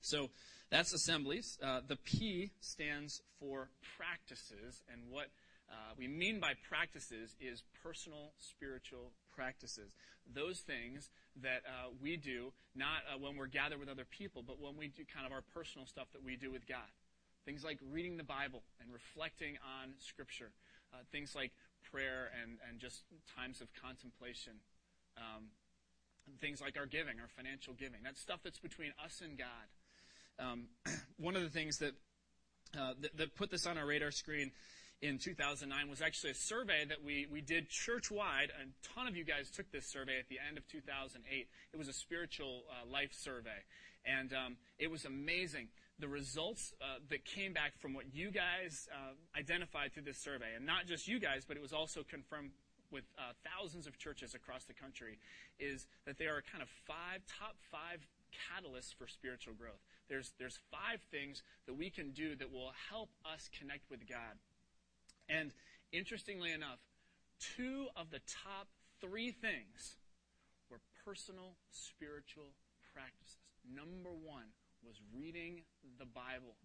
So 0.00 0.30
that's 0.70 0.92
assemblies. 0.92 1.58
Uh, 1.62 1.80
the 1.86 1.96
P 1.96 2.50
stands 2.60 3.22
for 3.38 3.68
practices, 3.96 4.82
and 4.92 5.02
what 5.10 5.26
uh, 5.70 5.94
we 5.98 6.08
mean 6.08 6.40
by 6.40 6.52
practices 6.68 7.36
is 7.40 7.62
personal 7.82 8.32
spiritual 8.38 9.12
practices. 9.34 9.92
Those 10.32 10.60
things 10.60 11.10
that 11.42 11.62
uh, 11.66 11.90
we 12.00 12.16
do, 12.16 12.52
not 12.74 13.02
uh, 13.12 13.18
when 13.18 13.36
we're 13.36 13.46
gathered 13.46 13.80
with 13.80 13.88
other 13.88 14.04
people, 14.04 14.42
but 14.46 14.60
when 14.60 14.76
we 14.76 14.88
do 14.88 15.02
kind 15.12 15.26
of 15.26 15.32
our 15.32 15.42
personal 15.54 15.86
stuff 15.86 16.06
that 16.12 16.24
we 16.24 16.36
do 16.36 16.50
with 16.50 16.66
God. 16.66 16.90
Things 17.44 17.64
like 17.64 17.78
reading 17.90 18.16
the 18.16 18.24
Bible 18.24 18.62
and 18.80 18.92
reflecting 18.92 19.56
on 19.80 19.94
Scripture. 19.98 20.50
Uh, 20.92 20.98
things 21.10 21.34
like 21.34 21.52
prayer 21.90 22.30
and, 22.42 22.58
and 22.68 22.78
just 22.78 23.02
times 23.36 23.60
of 23.60 23.68
contemplation. 23.80 24.54
Um, 25.16 25.50
things 26.40 26.60
like 26.60 26.76
our 26.76 26.86
giving, 26.86 27.18
our 27.18 27.30
financial 27.34 27.74
giving. 27.74 28.00
That's 28.04 28.20
stuff 28.20 28.40
that's 28.44 28.58
between 28.58 28.92
us 29.02 29.22
and 29.24 29.38
God. 29.38 29.66
Um, 30.38 30.66
one 31.18 31.36
of 31.36 31.42
the 31.42 31.50
things 31.50 31.78
that, 31.78 31.92
uh, 32.78 32.94
that, 33.00 33.16
that 33.16 33.36
put 33.36 33.50
this 33.50 33.66
on 33.66 33.78
our 33.78 33.86
radar 33.86 34.10
screen 34.10 34.52
in 35.02 35.18
2009 35.18 35.88
was 35.88 36.02
actually 36.02 36.30
a 36.30 36.34
survey 36.34 36.84
that 36.88 37.02
we, 37.02 37.26
we 37.30 37.40
did 37.40 37.68
church 37.68 38.10
wide. 38.10 38.50
A 38.50 38.94
ton 38.94 39.06
of 39.06 39.16
you 39.16 39.24
guys 39.24 39.50
took 39.50 39.70
this 39.72 39.86
survey 39.86 40.18
at 40.18 40.28
the 40.28 40.36
end 40.46 40.58
of 40.58 40.66
2008. 40.68 41.48
It 41.72 41.76
was 41.76 41.88
a 41.88 41.92
spiritual 41.92 42.64
uh, 42.68 42.90
life 42.90 43.12
survey. 43.12 43.64
And 44.04 44.32
um, 44.32 44.56
it 44.78 44.90
was 44.90 45.04
amazing. 45.04 45.68
The 45.98 46.08
results 46.08 46.72
uh, 46.80 47.00
that 47.10 47.24
came 47.24 47.52
back 47.52 47.72
from 47.78 47.92
what 47.94 48.14
you 48.14 48.30
guys 48.30 48.88
uh, 48.92 49.12
identified 49.38 49.92
through 49.92 50.04
this 50.04 50.18
survey, 50.18 50.56
and 50.56 50.64
not 50.64 50.86
just 50.86 51.06
you 51.06 51.20
guys, 51.20 51.44
but 51.46 51.56
it 51.56 51.62
was 51.62 51.72
also 51.74 52.02
confirmed 52.08 52.50
with 52.90 53.04
uh, 53.18 53.32
thousands 53.44 53.86
of 53.86 53.98
churches 53.98 54.34
across 54.34 54.64
the 54.64 54.72
country, 54.72 55.18
is 55.58 55.86
that 56.06 56.18
there 56.18 56.36
are 56.36 56.42
kind 56.42 56.62
of 56.62 56.68
five, 56.86 57.20
top 57.38 57.56
five 57.70 58.00
catalysts 58.32 58.94
for 58.94 59.06
spiritual 59.06 59.54
growth. 59.54 59.80
There's, 60.10 60.32
there's 60.38 60.58
five 60.72 61.00
things 61.12 61.42
that 61.66 61.78
we 61.78 61.88
can 61.88 62.10
do 62.10 62.34
that 62.34 62.52
will 62.52 62.72
help 62.90 63.10
us 63.24 63.48
connect 63.56 63.88
with 63.88 64.08
God. 64.08 64.42
And 65.28 65.52
interestingly 65.92 66.50
enough, 66.50 66.80
two 67.38 67.86
of 67.96 68.10
the 68.10 68.18
top 68.26 68.66
three 69.00 69.30
things 69.30 69.96
were 70.68 70.80
personal 71.06 71.54
spiritual 71.70 72.50
practices. 72.92 73.38
Number 73.64 74.10
one 74.10 74.50
was 74.84 74.96
reading 75.14 75.62
the 75.98 76.06
Bible. 76.06 76.58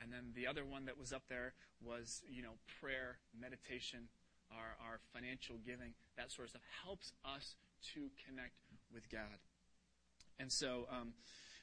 And 0.00 0.12
then 0.12 0.32
the 0.34 0.46
other 0.46 0.64
one 0.64 0.86
that 0.86 0.98
was 0.98 1.12
up 1.12 1.22
there 1.28 1.52
was, 1.84 2.22
you 2.30 2.42
know, 2.42 2.54
prayer, 2.80 3.18
meditation, 3.38 4.06
our, 4.50 4.78
our 4.86 5.00
financial 5.12 5.56
giving, 5.66 5.94
that 6.16 6.30
sort 6.30 6.46
of 6.46 6.50
stuff 6.50 6.62
helps 6.84 7.12
us 7.24 7.56
to 7.94 8.10
connect 8.26 8.54
with 8.94 9.10
God. 9.10 9.42
And 10.38 10.50
so 10.50 10.86
um, 10.90 11.12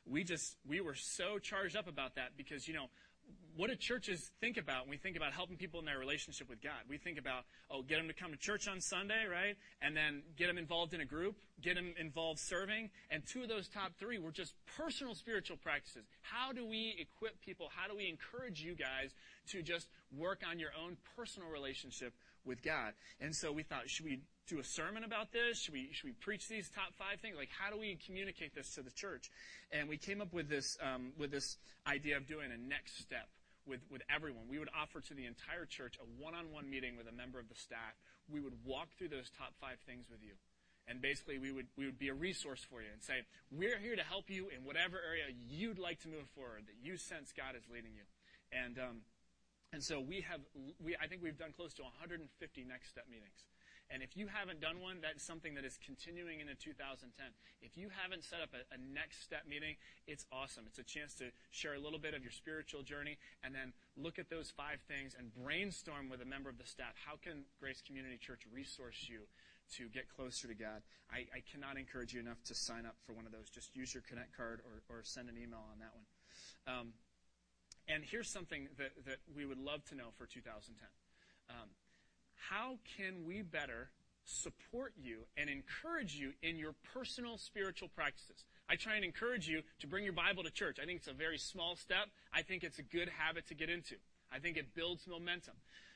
we 0.10 0.24
just, 0.24 0.56
we 0.68 0.82
were 0.82 0.96
so 0.96 1.38
charged 1.40 1.76
up 1.76 1.88
about 1.88 2.16
that 2.16 2.38
because, 2.38 2.68
you 2.68 2.74
know, 2.74 2.86
what 3.56 3.70
do 3.70 3.76
churches 3.76 4.32
think 4.40 4.58
about 4.58 4.84
when 4.84 4.92
we 4.92 4.98
think 4.98 5.18
about 5.18 5.34
helping 5.34 5.58
people 5.58 5.80
in 5.80 5.86
their 5.86 6.00
relationship 6.00 6.50
with 6.50 6.62
God? 6.62 6.80
We 6.88 6.98
think 6.98 7.20
about, 7.20 7.44
oh, 7.70 7.82
get 7.82 7.98
them 7.98 8.08
to 8.08 8.14
come 8.14 8.32
to 8.32 8.38
church 8.38 8.68
on 8.68 8.80
Sunday, 8.80 9.26
right? 9.30 9.58
And 9.82 9.96
then 9.96 10.24
get 10.38 10.48
them 10.48 10.58
involved 10.58 10.94
in 10.94 11.02
a 11.02 11.06
group, 11.06 11.36
get 11.62 11.76
them 11.76 11.94
involved 12.00 12.40
serving. 12.40 12.90
And 13.12 13.22
two 13.26 13.44
of 13.44 13.50
those 13.50 13.68
top 13.68 13.92
three 14.00 14.18
were 14.18 14.32
just 14.32 14.54
personal 14.78 15.14
spiritual 15.14 15.58
practices. 15.58 16.06
How 16.22 16.54
do 16.54 16.66
we 16.66 16.96
equip 17.00 17.42
people? 17.42 17.70
How 17.76 17.90
do 17.90 17.98
we 17.98 18.08
encourage 18.08 18.62
you 18.62 18.76
guys 18.76 19.14
to 19.50 19.62
just 19.62 19.88
work 20.18 20.42
on 20.50 20.58
your 20.58 20.72
own 20.82 20.96
personal 21.18 21.50
relationship 21.50 22.14
with 22.46 22.64
God? 22.64 22.94
And 23.20 23.36
so 23.36 23.52
we 23.52 23.64
thought, 23.64 23.90
should 23.90 24.06
we 24.06 24.22
do 24.50 24.60
a 24.60 24.64
sermon 24.64 25.04
about 25.04 25.32
this? 25.32 25.62
Should 25.62 25.74
we, 25.74 25.90
should 25.94 26.06
we 26.06 26.14
preach 26.14 26.48
these 26.48 26.70
top 26.70 26.94
five 26.98 27.22
things? 27.22 27.38
Like, 27.38 27.50
how 27.54 27.72
do 27.72 27.80
we 27.80 27.98
communicate 28.06 28.56
this 28.56 28.74
to 28.76 28.82
the 28.82 28.92
church? 28.92 29.30
And 29.72 29.88
we 29.88 29.98
came 29.98 30.22
up 30.22 30.34
with 30.34 30.50
this, 30.50 30.78
um, 30.82 31.14
with 31.18 31.32
this 31.32 31.58
idea 31.88 32.18
of 32.18 32.28
doing 32.28 32.52
a 32.52 32.58
next 32.58 33.00
step 33.00 33.30
with, 33.68 33.82
with 33.92 34.02
everyone. 34.10 34.50
We 34.50 34.58
would 34.58 34.70
offer 34.74 35.00
to 35.00 35.14
the 35.14 35.26
entire 35.26 35.66
church 35.66 35.98
a 36.02 36.06
one-on-one 36.22 36.70
meeting 36.70 36.98
with 36.98 37.08
a 37.08 37.12
member 37.12 37.40
of 37.40 37.48
the 37.48 37.56
staff. 37.56 37.94
We 38.28 38.42
would 38.42 38.58
walk 38.66 38.90
through 38.98 39.10
those 39.10 39.30
top 39.38 39.54
five 39.62 39.78
things 39.86 40.10
with 40.10 40.24
you. 40.24 40.34
And 40.90 41.02
basically, 41.02 41.38
we 41.38 41.52
would, 41.52 41.68
we 41.78 41.86
would 41.86 42.00
be 42.00 42.10
a 42.10 42.18
resource 42.18 42.66
for 42.66 42.82
you 42.82 42.90
and 42.92 43.04
say, 43.04 43.22
we're 43.52 43.78
here 43.78 43.96
to 43.96 44.02
help 44.02 44.26
you 44.26 44.50
in 44.50 44.66
whatever 44.66 44.98
area 44.98 45.30
you'd 45.48 45.78
like 45.78 46.02
to 46.02 46.08
move 46.10 46.26
forward, 46.34 46.66
that 46.66 46.82
you 46.82 46.98
sense 46.98 47.32
God 47.32 47.54
is 47.54 47.62
leading 47.72 47.94
you. 47.94 48.10
And, 48.50 48.80
um, 48.80 48.98
and 49.72 49.84
so 49.84 50.02
we 50.02 50.26
have, 50.26 50.42
we, 50.82 50.98
I 50.98 51.06
think 51.06 51.22
we've 51.22 51.38
done 51.38 51.54
close 51.56 51.76
to 51.76 51.84
150 51.84 52.26
next 52.66 52.90
step 52.90 53.06
meetings. 53.06 53.46
And 53.90 54.04
if 54.04 54.16
you 54.16 54.28
haven't 54.30 54.62
done 54.62 54.80
one, 54.80 55.02
that's 55.02 55.26
something 55.26 55.56
that 55.56 55.66
is 55.66 55.80
continuing 55.82 56.40
into 56.40 56.54
2010. 56.54 57.10
If 57.62 57.74
you 57.74 57.90
haven't 57.90 58.24
set 58.24 58.38
up 58.38 58.54
a, 58.54 58.62
a, 58.70 58.78
next 58.78 59.24
step 59.26 59.50
meeting, 59.50 59.76
it's 60.06 60.26
awesome. 60.32 60.66
It's 60.70 60.78
a 60.78 60.86
chance 60.86 61.16
to 61.16 61.34
share 61.50 61.74
a 61.74 61.82
little 61.82 61.98
bit 61.98 62.14
of 62.14 62.22
your 62.22 62.32
spiritual 62.32 62.84
journey 62.84 63.18
and 63.42 63.54
then 63.54 63.74
look 63.98 64.20
at 64.20 64.30
those 64.30 64.54
five 64.54 64.78
things 64.86 65.16
and 65.18 65.34
brainstorm 65.34 66.08
with 66.08 66.22
a 66.22 66.26
member 66.26 66.50
of 66.50 66.58
the 66.62 66.70
staff. 66.70 66.94
How 67.02 67.18
can 67.18 67.50
Grace 67.60 67.82
Community 67.82 68.18
Church 68.22 68.46
resource 68.54 69.10
you 69.10 69.26
to 69.78 69.90
get 69.90 70.06
closer 70.14 70.48
to 70.48 70.54
God? 70.54 70.86
I, 71.10 71.26
I 71.34 71.42
cannot 71.50 71.78
encourage 71.78 72.14
you 72.14 72.22
enough 72.22 72.44
to 72.46 72.54
sign 72.54 72.86
up 72.86 72.96
for 73.06 73.14
one 73.14 73.26
of 73.26 73.32
those. 73.32 73.50
Just 73.50 73.76
use 73.76 73.94
your 73.94 74.04
Connect 74.06 74.38
card 74.38 74.62
or, 74.62 74.86
or 74.94 75.02
send 75.02 75.30
an 75.30 75.38
email 75.38 75.66
on 75.66 75.82
that 75.82 75.94
one. 75.98 76.06
Um, 76.70 76.88
and 77.90 78.04
here's 78.06 78.30
something 78.30 78.70
that, 78.78 78.94
that 79.06 79.18
we 79.36 79.46
would 79.46 79.58
love 79.58 79.84
to 79.86 79.96
know 79.96 80.14
for 80.16 80.28
2010. 80.28 80.78
Um, 81.50 81.70
how 82.50 82.78
can 82.98 83.26
we 83.26 83.42
better 83.42 83.90
support 84.24 84.94
you 85.02 85.20
and 85.38 85.50
encourage 85.50 86.16
you 86.16 86.34
in 86.42 86.58
your 86.58 86.74
personal 86.94 87.38
spiritual 87.38 87.90
practices? 87.90 88.46
I 88.70 88.76
try 88.76 88.96
and 88.96 89.04
encourage 89.04 89.48
you 89.48 89.62
to 89.80 89.88
bring 89.88 90.04
your 90.04 90.14
Bible 90.14 90.44
to 90.44 90.52
church. 90.52 90.78
I 90.82 90.86
think 90.86 91.00
it's 91.00 91.08
a 91.08 91.14
very 91.14 91.38
small 91.38 91.76
step. 91.76 92.08
I 92.34 92.44
think 92.44 92.64
it's 92.64 92.80
a 92.80 92.84
good 92.84 93.10
habit 93.10 93.48
to 93.48 93.56
get 93.56 93.70
into. 93.70 93.96
I 94.32 94.40
think 94.40 94.58
it 94.58 94.76
builds 94.76 95.08
momentum. 95.08 95.56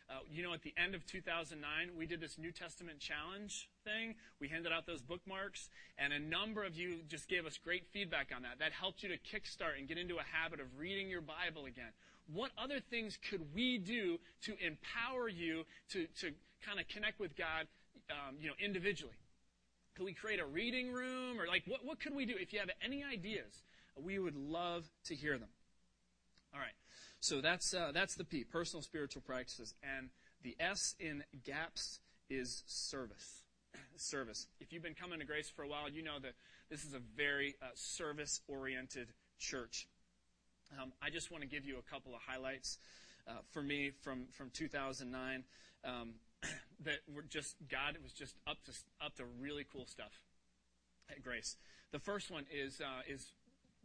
Uh, 0.10 0.16
you 0.30 0.44
know, 0.44 0.54
at 0.54 0.62
the 0.64 0.74
end 0.76 0.96
of 0.96 1.06
2009, 1.06 1.64
we 1.98 2.06
did 2.06 2.20
this 2.20 2.38
New 2.38 2.52
Testament 2.52 3.00
challenge 3.00 3.70
thing. 3.86 4.16
We 4.40 4.50
handed 4.50 4.74
out 4.74 4.86
those 4.86 5.02
bookmarks, 5.02 5.70
and 5.98 6.12
a 6.12 6.20
number 6.20 6.64
of 6.64 6.76
you 6.76 7.00
just 7.08 7.30
gave 7.30 7.46
us 7.46 7.58
great 7.58 7.86
feedback 7.94 8.32
on 8.36 8.42
that. 8.42 8.60
That 8.60 8.74
helped 8.74 9.02
you 9.02 9.10
to 9.10 9.18
kickstart 9.18 9.78
and 9.78 9.88
get 9.88 9.98
into 9.98 10.18
a 10.18 10.24
habit 10.24 10.60
of 10.60 10.68
reading 10.78 11.10
your 11.10 11.22
Bible 11.22 11.66
again 11.66 11.94
what 12.32 12.52
other 12.58 12.80
things 12.80 13.18
could 13.30 13.54
we 13.54 13.78
do 13.78 14.20
to 14.44 14.54
empower 14.66 15.28
you 15.28 15.64
to, 15.90 16.08
to 16.22 16.32
kind 16.66 16.80
of 16.80 16.88
connect 16.88 17.20
with 17.20 17.36
God, 17.36 17.68
um, 18.10 18.36
you 18.40 18.48
know, 18.48 18.56
individually? 18.64 19.16
Could 19.96 20.06
we 20.06 20.14
create 20.14 20.40
a 20.40 20.46
reading 20.46 20.92
room 20.92 21.40
or 21.40 21.48
like 21.48 21.64
what, 21.68 21.86
what 21.86 22.00
could 22.00 22.16
we 22.16 22.26
do? 22.26 22.36
If 22.40 22.54
you 22.54 22.60
have 22.60 22.70
any 22.84 23.04
ideas, 23.04 23.64
we 24.02 24.18
would 24.18 24.36
love 24.36 24.90
to 25.06 25.16
hear 25.16 25.38
them. 25.38 25.50
All 26.54 26.60
right. 26.60 26.74
So 27.20 27.42
that's, 27.42 27.74
uh, 27.74 27.92
that's 27.94 28.16
the 28.16 28.24
P, 28.24 28.44
personal 28.44 28.82
spiritual 28.82 29.22
practices. 29.22 29.74
And 29.84 30.10
the 30.44 30.56
S 30.60 30.96
in 31.00 31.24
GAPS 31.46 32.00
is 32.30 32.64
service. 32.68 33.44
service. 33.96 34.48
If 34.60 34.74
you've 34.74 34.84
been 34.84 34.96
coming 34.96 35.20
to 35.20 35.26
Grace 35.26 35.50
for 35.50 35.64
a 35.64 35.68
while, 35.68 35.90
you 35.90 36.04
know 36.04 36.20
that 36.22 36.34
this 36.70 36.84
is 36.84 36.94
a 36.94 37.02
very 37.16 37.56
uh, 37.62 37.68
service 37.76 38.42
oriented 38.48 39.08
church. 39.40 39.88
Um, 40.82 40.92
I 41.02 41.10
just 41.10 41.32
want 41.32 41.44
to 41.44 41.48
give 41.48 41.66
you 41.66 41.78
a 41.78 41.92
couple 41.92 42.16
of 42.16 42.22
highlights 42.22 42.78
uh, 43.28 43.34
for 43.52 43.62
me 43.62 43.92
from, 44.02 44.26
from 44.32 44.50
2009 44.54 45.44
um, 45.86 46.14
that 46.84 47.00
were 47.14 47.24
just, 47.30 47.56
God 47.70 47.96
it 47.96 48.04
was 48.04 48.12
just 48.12 48.36
up 48.48 48.58
to, 48.66 48.72
up 49.04 49.16
to 49.18 49.24
really 49.40 49.66
cool 49.72 49.86
stuff 49.86 50.12
at 51.10 51.22
Grace. 51.24 51.58
The 51.92 52.00
first 52.00 52.32
one 52.32 52.46
is, 52.52 52.82
uh, 52.82 53.02
is 53.08 53.28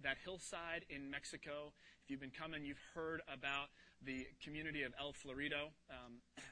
that 0.03 0.16
hillside 0.24 0.85
in 0.88 1.11
Mexico. 1.11 1.72
If 2.05 2.11
you've 2.11 2.20
been 2.20 2.31
coming, 2.31 2.64
you've 2.64 2.81
heard 2.94 3.20
about 3.33 3.68
the 4.05 4.27
community 4.42 4.83
of 4.83 4.92
El 4.98 5.12
Florido. 5.12 5.70
Um, 5.90 6.20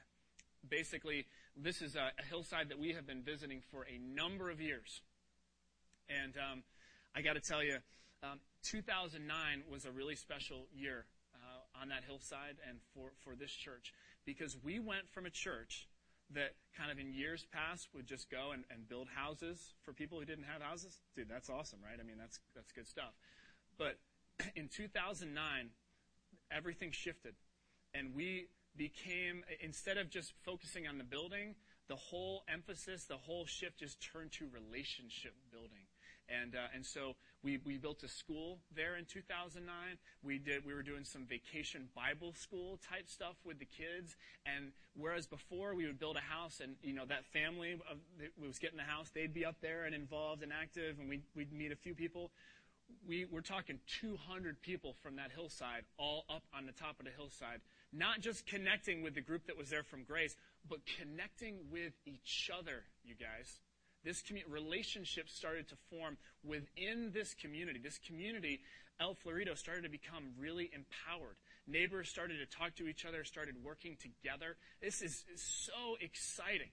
basically, 0.68 1.27
this 1.57 1.81
is 1.81 1.96
a, 1.96 2.12
a, 2.18 2.25
hillside 2.29 2.68
that 2.68 2.79
we 2.79 2.92
have 2.92 3.07
been 3.07 3.22
visiting 3.22 3.62
for 3.70 3.87
a 3.87 3.99
number 3.99 4.51
of 4.51 4.61
years. 4.61 5.01
And 6.11 6.35
um, 6.37 6.62
I 7.14 7.22
got 7.22 7.35
to 7.35 7.40
tell 7.40 7.62
you, 7.62 7.79
um, 8.22 8.40
2009 8.66 9.62
was 9.70 9.85
a 9.85 9.90
really 9.90 10.16
special 10.16 10.66
year 10.74 11.07
uh, 11.35 11.81
on 11.81 11.88
that 11.88 12.02
hillside 12.07 12.57
and 12.68 12.79
for, 12.92 13.12
for 13.22 13.37
this 13.37 13.52
church 13.52 13.94
because 14.24 14.57
we 14.62 14.81
went 14.81 15.09
from 15.09 15.24
a 15.24 15.31
church 15.31 15.88
that 16.35 16.57
kind 16.76 16.90
of 16.90 16.98
in 16.98 17.12
years 17.12 17.46
past 17.52 17.88
would 17.94 18.07
just 18.07 18.29
go 18.29 18.50
and, 18.52 18.64
and 18.70 18.88
build 18.88 19.07
houses 19.14 19.74
for 19.85 19.92
people 19.92 20.18
who 20.18 20.24
didn't 20.24 20.44
have 20.44 20.61
houses. 20.61 20.98
Dude, 21.14 21.29
that's 21.29 21.48
awesome, 21.48 21.79
right? 21.85 21.98
I 22.00 22.02
mean, 22.02 22.18
that's, 22.18 22.40
that's 22.57 22.72
good 22.72 22.88
stuff. 22.88 23.14
But 23.79 23.98
in 24.57 24.68
2009, 24.68 25.70
everything 26.50 26.90
shifted. 26.90 27.35
And 27.94 28.14
we 28.16 28.48
became, 28.76 29.44
instead 29.61 29.96
of 29.96 30.11
just 30.11 30.33
focusing 30.44 30.88
on 30.88 30.98
the 30.98 31.05
building, 31.05 31.55
the 31.88 31.96
whole 31.96 32.42
emphasis, 32.52 33.05
the 33.05 33.16
whole 33.16 33.46
shift 33.46 33.79
just 33.79 34.02
turned 34.02 34.33
to 34.33 34.48
relationship 34.52 35.35
building. 35.52 35.87
And, 36.29 36.55
uh, 36.55 36.75
and 36.75 36.85
so 36.85 37.15
we, 37.43 37.59
we 37.65 37.79
built 37.79 38.03
a 38.03 38.09
school 38.09 38.59
there 38.75 38.97
in 38.97 39.05
2009. 39.05 39.62
We 40.23 40.39
did, 40.39 40.67
we 40.67 40.75
were 40.75 40.83
doing 40.83 41.05
some 41.05 41.25
vacation 41.27 41.89
Bible 41.95 42.35
school 42.35 42.79
type 42.89 43.09
stuff 43.09 43.37
with 43.45 43.59
the 43.59 43.67
kids. 43.67 44.17
And 44.45 44.73
whereas 44.97 45.27
before 45.27 45.75
we 45.75 45.87
would 45.87 45.99
build 45.99 46.17
a 46.17 46.21
house 46.21 46.61
and, 46.62 46.77
you 46.83 46.95
know, 46.95 47.05
that 47.07 47.25
family 47.33 47.73
of, 47.73 47.99
that 48.19 48.31
was 48.45 48.59
getting 48.59 48.77
the 48.79 48.83
house, 48.83 49.11
they'd 49.15 49.35
be 49.35 49.45
up 49.45 49.57
there 49.61 49.85
and 49.85 49.95
involved 49.95 50.43
and 50.43 50.53
active 50.53 50.99
and 50.99 51.09
we'd, 51.09 51.23
we'd 51.35 51.53
meet 51.53 51.73
a 51.73 51.77
few 51.77 51.95
people. 51.95 52.31
we, 53.07 53.27
we're 53.31 53.41
talking 53.41 53.79
200 54.01 54.61
people 54.62 54.95
from 55.03 55.17
that 55.17 55.31
hillside 55.35 55.85
all 55.99 56.25
up 56.29 56.43
on 56.57 56.67
the 56.67 56.73
top 56.73 56.99
of 56.99 57.07
the 57.07 57.12
hillside, 57.17 57.61
not 57.93 58.21
just 58.21 58.47
connecting 58.47 59.03
with 59.03 59.15
the 59.15 59.21
group 59.21 59.47
that 59.47 59.57
was 59.57 59.71
there 59.71 59.83
from 59.83 60.03
Grace, 60.05 60.37
but 60.69 60.81
connecting 60.99 61.59
with 61.71 61.93
each 62.07 62.51
other, 62.57 62.83
you 63.05 63.15
guys. 63.15 63.61
This 64.07 64.23
commu- 64.23 64.45
relationship 64.49 65.29
started 65.29 65.66
to 65.69 65.75
form 65.90 66.16
within 66.45 67.11
this 67.12 67.35
community. 67.35 67.81
This 67.83 67.99
community, 67.99 68.61
El 69.01 69.16
Florido, 69.16 69.59
started 69.59 69.83
to 69.83 69.88
become 69.90 70.31
really 70.38 70.71
empowered. 70.73 71.35
Neighbors 71.66 72.09
started 72.09 72.38
to 72.38 72.47
talk 72.47 72.77
to 72.77 72.87
each 72.87 73.05
other, 73.05 73.25
started 73.25 73.57
working 73.64 73.97
together. 74.01 74.57
This 74.81 75.03
is, 75.03 75.25
is 75.35 75.42
so 75.42 75.97
exciting. 76.01 76.71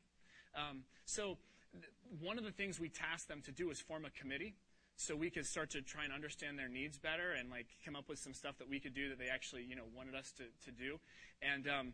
Um, 0.55 0.83
so, 1.05 1.39
th- 1.73 1.85
one 2.21 2.37
of 2.37 2.43
the 2.43 2.51
things 2.51 2.79
we 2.79 2.89
tasked 2.89 3.27
them 3.27 3.41
to 3.45 3.51
do 3.51 3.71
is 3.71 3.81
form 3.81 4.05
a 4.05 4.11
committee 4.11 4.53
so 4.95 5.15
we 5.15 5.31
could 5.31 5.47
start 5.47 5.71
to 5.71 5.81
try 5.81 6.03
and 6.03 6.13
understand 6.13 6.59
their 6.59 6.69
needs 6.69 6.99
better 6.99 7.31
and 7.31 7.49
like 7.49 7.65
come 7.83 7.95
up 7.95 8.07
with 8.07 8.19
some 8.19 8.35
stuff 8.35 8.59
that 8.59 8.69
we 8.69 8.79
could 8.79 8.93
do 8.93 9.09
that 9.09 9.17
they 9.17 9.27
actually 9.27 9.63
you 9.63 9.75
know 9.75 9.81
wanted 9.97 10.13
us 10.13 10.31
to, 10.37 10.43
to 10.63 10.71
do 10.71 10.99
and 11.41 11.67
um, 11.67 11.93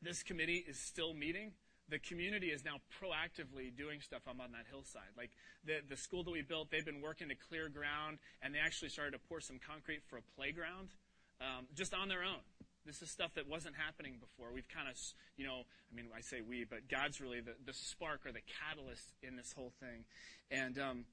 this 0.00 0.22
committee 0.22 0.64
is 0.68 0.78
still 0.78 1.12
meeting 1.12 1.50
the 1.90 1.98
community 1.98 2.48
is 2.48 2.64
now 2.64 2.76
proactively 3.00 3.74
doing 3.76 4.00
stuff 4.00 4.22
up 4.28 4.36
on 4.40 4.52
that 4.52 4.66
hillside 4.70 5.10
like 5.16 5.30
the, 5.64 5.80
the 5.88 5.96
school 5.96 6.22
that 6.22 6.30
we 6.30 6.42
built 6.42 6.70
they've 6.70 6.86
been 6.86 7.00
working 7.02 7.28
to 7.28 7.34
clear 7.34 7.68
ground 7.68 8.18
and 8.42 8.54
they 8.54 8.58
actually 8.58 8.88
started 8.88 9.12
to 9.12 9.18
pour 9.28 9.40
some 9.40 9.58
concrete 9.58 10.00
for 10.08 10.16
a 10.16 10.22
playground 10.36 10.88
um, 11.40 11.66
just 11.74 11.94
on 11.94 12.08
their 12.08 12.22
own 12.22 12.40
this 12.86 13.02
is 13.02 13.10
stuff 13.10 13.34
that 13.34 13.48
wasn't 13.48 13.74
happening 13.76 14.16
before. 14.20 14.52
We've 14.52 14.68
kind 14.68 14.88
of, 14.88 14.96
you 15.36 15.46
know, 15.46 15.62
I 15.92 15.94
mean, 15.94 16.06
I 16.16 16.20
say 16.20 16.40
we, 16.40 16.64
but 16.64 16.88
God's 16.88 17.20
really 17.20 17.40
the, 17.40 17.54
the 17.64 17.72
spark 17.72 18.24
or 18.24 18.32
the 18.32 18.40
catalyst 18.60 19.12
in 19.22 19.36
this 19.36 19.52
whole 19.52 19.72
thing. 19.80 20.04
And 20.50 20.78
um, 20.78 21.04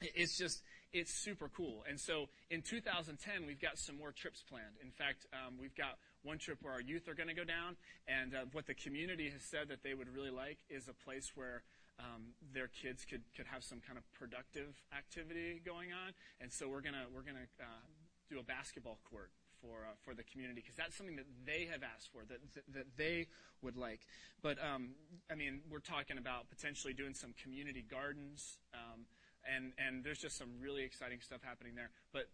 it's 0.00 0.38
just 0.38 0.62
it's 0.92 1.12
super 1.12 1.48
cool 1.48 1.84
and 1.88 1.98
so 1.98 2.26
in 2.50 2.62
2010 2.62 3.46
we've 3.46 3.60
got 3.60 3.78
some 3.78 3.96
more 3.96 4.12
trips 4.12 4.42
planned 4.48 4.76
in 4.82 4.90
fact 4.90 5.26
um, 5.32 5.54
we've 5.60 5.74
got 5.74 5.98
one 6.22 6.38
trip 6.38 6.58
where 6.62 6.72
our 6.72 6.80
youth 6.80 7.08
are 7.08 7.14
going 7.14 7.28
to 7.28 7.34
go 7.34 7.44
down 7.44 7.76
and 8.06 8.34
uh, 8.34 8.44
what 8.52 8.66
the 8.66 8.74
community 8.74 9.30
has 9.30 9.42
said 9.42 9.68
that 9.68 9.82
they 9.82 9.94
would 9.94 10.08
really 10.14 10.30
like 10.30 10.58
is 10.68 10.88
a 10.88 10.94
place 11.04 11.32
where 11.34 11.62
um, 11.98 12.32
their 12.54 12.68
kids 12.68 13.04
could, 13.04 13.22
could 13.36 13.46
have 13.46 13.62
some 13.62 13.80
kind 13.86 13.98
of 13.98 14.04
productive 14.12 14.74
activity 14.96 15.60
going 15.64 15.92
on 15.92 16.12
and 16.40 16.52
so 16.52 16.68
we're 16.68 16.82
going 16.82 16.94
to 16.94 17.06
we're 17.14 17.22
to 17.22 17.48
uh, 17.60 17.86
do 18.30 18.38
a 18.38 18.44
basketball 18.44 18.98
court 19.08 19.30
for 19.62 19.86
uh, 19.86 19.94
for 20.02 20.14
the 20.14 20.24
community 20.24 20.60
because 20.60 20.74
that's 20.74 20.96
something 20.96 21.16
that 21.16 21.30
they 21.46 21.68
have 21.70 21.82
asked 21.82 22.10
for 22.12 22.26
that 22.28 22.40
that, 22.54 22.64
that 22.74 22.86
they 22.98 23.28
would 23.62 23.76
like. 23.76 24.00
But 24.42 24.58
um, 24.58 24.90
I 25.30 25.34
mean, 25.36 25.60
we're 25.70 25.78
talking 25.84 26.18
about 26.18 26.50
potentially 26.50 26.92
doing 26.92 27.14
some 27.14 27.32
community 27.40 27.84
gardens. 27.88 28.58
Um, 28.74 29.06
and 29.44 29.72
and 29.78 30.04
there's 30.04 30.18
just 30.18 30.36
some 30.36 30.48
really 30.60 30.82
exciting 30.82 31.20
stuff 31.20 31.40
happening 31.42 31.74
there. 31.74 31.90
But 32.12 32.28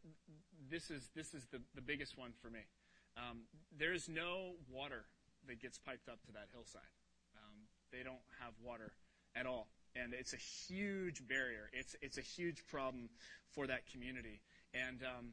this 0.71 0.90
is 0.90 1.11
this 1.14 1.35
is 1.35 1.47
the, 1.51 1.61
the 1.75 1.83
biggest 1.83 2.18
one 2.18 2.33
for 2.40 2.51
me. 2.51 2.61
Um, 3.16 3.42
there's 3.77 4.09
no 4.09 4.53
water 4.71 5.05
that 5.47 5.61
gets 5.61 5.79
piped 5.79 6.09
up 6.09 6.23
to 6.27 6.33
that 6.33 6.49
hillside. 6.53 6.92
Um, 7.37 7.55
they 7.92 8.03
don't 8.03 8.23
have 8.40 8.53
water 8.62 8.92
at 9.35 9.47
all, 9.47 9.68
and 9.97 10.12
it's 10.14 10.33
a 10.33 10.37
huge 10.37 11.27
barrier. 11.27 11.71
It's 11.73 11.97
it's 12.03 12.18
a 12.18 12.23
huge 12.23 12.66
problem 12.66 13.09
for 13.51 13.66
that 13.66 13.90
community, 13.90 14.40
and 14.75 15.03
um, 15.03 15.33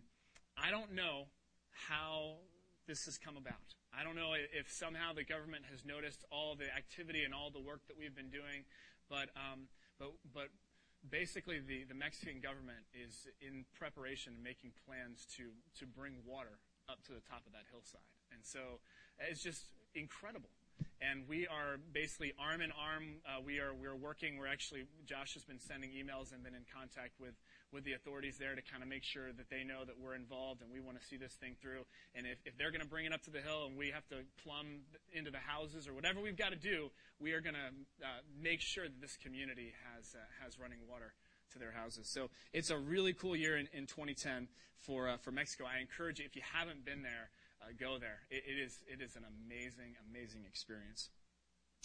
I 0.58 0.72
don't 0.72 0.94
know 0.94 1.26
how 1.72 2.38
this 2.88 3.06
has 3.06 3.18
come 3.18 3.38
about. 3.38 3.76
I 3.98 4.04
don't 4.04 4.16
know 4.16 4.34
if 4.34 4.72
somehow 4.72 5.14
the 5.14 5.24
government 5.24 5.64
has 5.72 5.86
noticed 5.86 6.24
all 6.32 6.56
the 6.56 6.68
activity 6.76 7.24
and 7.24 7.34
all 7.34 7.50
the 7.50 7.62
work 7.62 7.82
that 7.88 7.98
we've 7.98 8.16
been 8.16 8.30
doing, 8.30 8.66
but 9.10 9.30
um, 9.36 9.68
but 10.00 10.12
but 10.34 10.48
basically 11.10 11.60
the, 11.60 11.84
the 11.84 11.94
Mexican 11.94 12.40
government 12.40 12.86
is 12.94 13.28
in 13.42 13.66
preparation 13.78 14.34
making 14.44 14.72
plans 14.86 15.26
to, 15.38 15.50
to 15.80 15.86
bring 15.86 16.14
water 16.26 16.58
up 16.90 17.04
to 17.06 17.14
the 17.14 17.22
top 17.30 17.46
of 17.46 17.54
that 17.54 17.66
hillside. 17.72 18.06
And 18.32 18.42
so 18.44 18.82
it's 19.20 19.42
just 19.42 19.72
incredible. 19.94 20.50
And 21.00 21.24
we 21.28 21.48
are 21.48 21.80
basically 21.94 22.34
arm 22.40 22.62
in 22.62 22.72
arm. 22.72 23.24
Uh, 23.24 23.40
we 23.40 23.60
are 23.60 23.74
we're 23.74 23.96
working. 23.96 24.38
We're 24.38 24.52
actually 24.52 24.84
Josh 25.06 25.34
has 25.36 25.44
been 25.44 25.60
sending 25.60 25.92
emails 25.92 26.34
and 26.34 26.44
been 26.44 26.56
in 26.56 26.68
contact 26.68 27.16
with 27.20 27.36
with 27.76 27.84
the 27.84 27.92
authorities 27.92 28.40
there 28.40 28.56
to 28.56 28.64
kind 28.64 28.82
of 28.82 28.88
make 28.88 29.04
sure 29.04 29.36
that 29.36 29.52
they 29.52 29.68
know 29.68 29.84
that 29.84 30.00
we're 30.00 30.16
involved 30.16 30.64
and 30.64 30.72
we 30.72 30.80
want 30.80 30.96
to 30.96 31.04
see 31.06 31.20
this 31.20 31.36
thing 31.36 31.60
through. 31.60 31.84
And 32.16 32.26
if, 32.26 32.40
if 32.48 32.58
they're 32.58 32.72
going 32.72 32.82
to 32.82 32.88
bring 32.88 33.04
it 33.04 33.12
up 33.12 33.22
to 33.28 33.32
the 33.32 33.44
hill 33.44 33.68
and 33.68 33.76
we 33.76 33.92
have 33.92 34.08
to 34.16 34.24
plumb 34.48 34.88
into 35.12 35.30
the 35.30 35.44
houses 35.44 35.86
or 35.86 35.94
whatever 35.94 36.24
we've 36.24 36.40
got 36.40 36.56
to 36.56 36.62
do, 36.64 36.88
we 37.20 37.36
are 37.36 37.42
going 37.42 37.60
to 37.60 37.70
uh, 38.00 38.24
make 38.32 38.64
sure 38.64 38.88
that 38.88 39.02
this 39.04 39.20
community 39.20 39.76
has 39.92 40.16
uh, 40.16 40.24
has 40.40 40.56
running 40.58 40.80
water 40.88 41.12
to 41.52 41.60
their 41.60 41.76
houses. 41.76 42.08
So 42.08 42.32
it's 42.54 42.72
a 42.72 42.80
really 42.80 43.12
cool 43.12 43.36
year 43.36 43.58
in, 43.60 43.68
in 43.76 43.86
2010 43.86 44.48
for 44.80 45.10
uh, 45.10 45.18
for 45.18 45.32
Mexico. 45.36 45.66
I 45.68 45.84
encourage 45.84 46.20
you 46.20 46.26
if 46.26 46.36
you 46.36 46.42
haven't 46.48 46.86
been 46.86 47.04
there, 47.04 47.30
uh, 47.60 47.76
go 47.76 48.00
there. 48.00 48.24
It, 48.32 48.44
it 48.48 48.58
is 48.58 48.80
it 48.88 49.04
is 49.04 49.20
an 49.20 49.28
amazing 49.28 50.00
amazing 50.10 50.48
experience. 50.48 51.10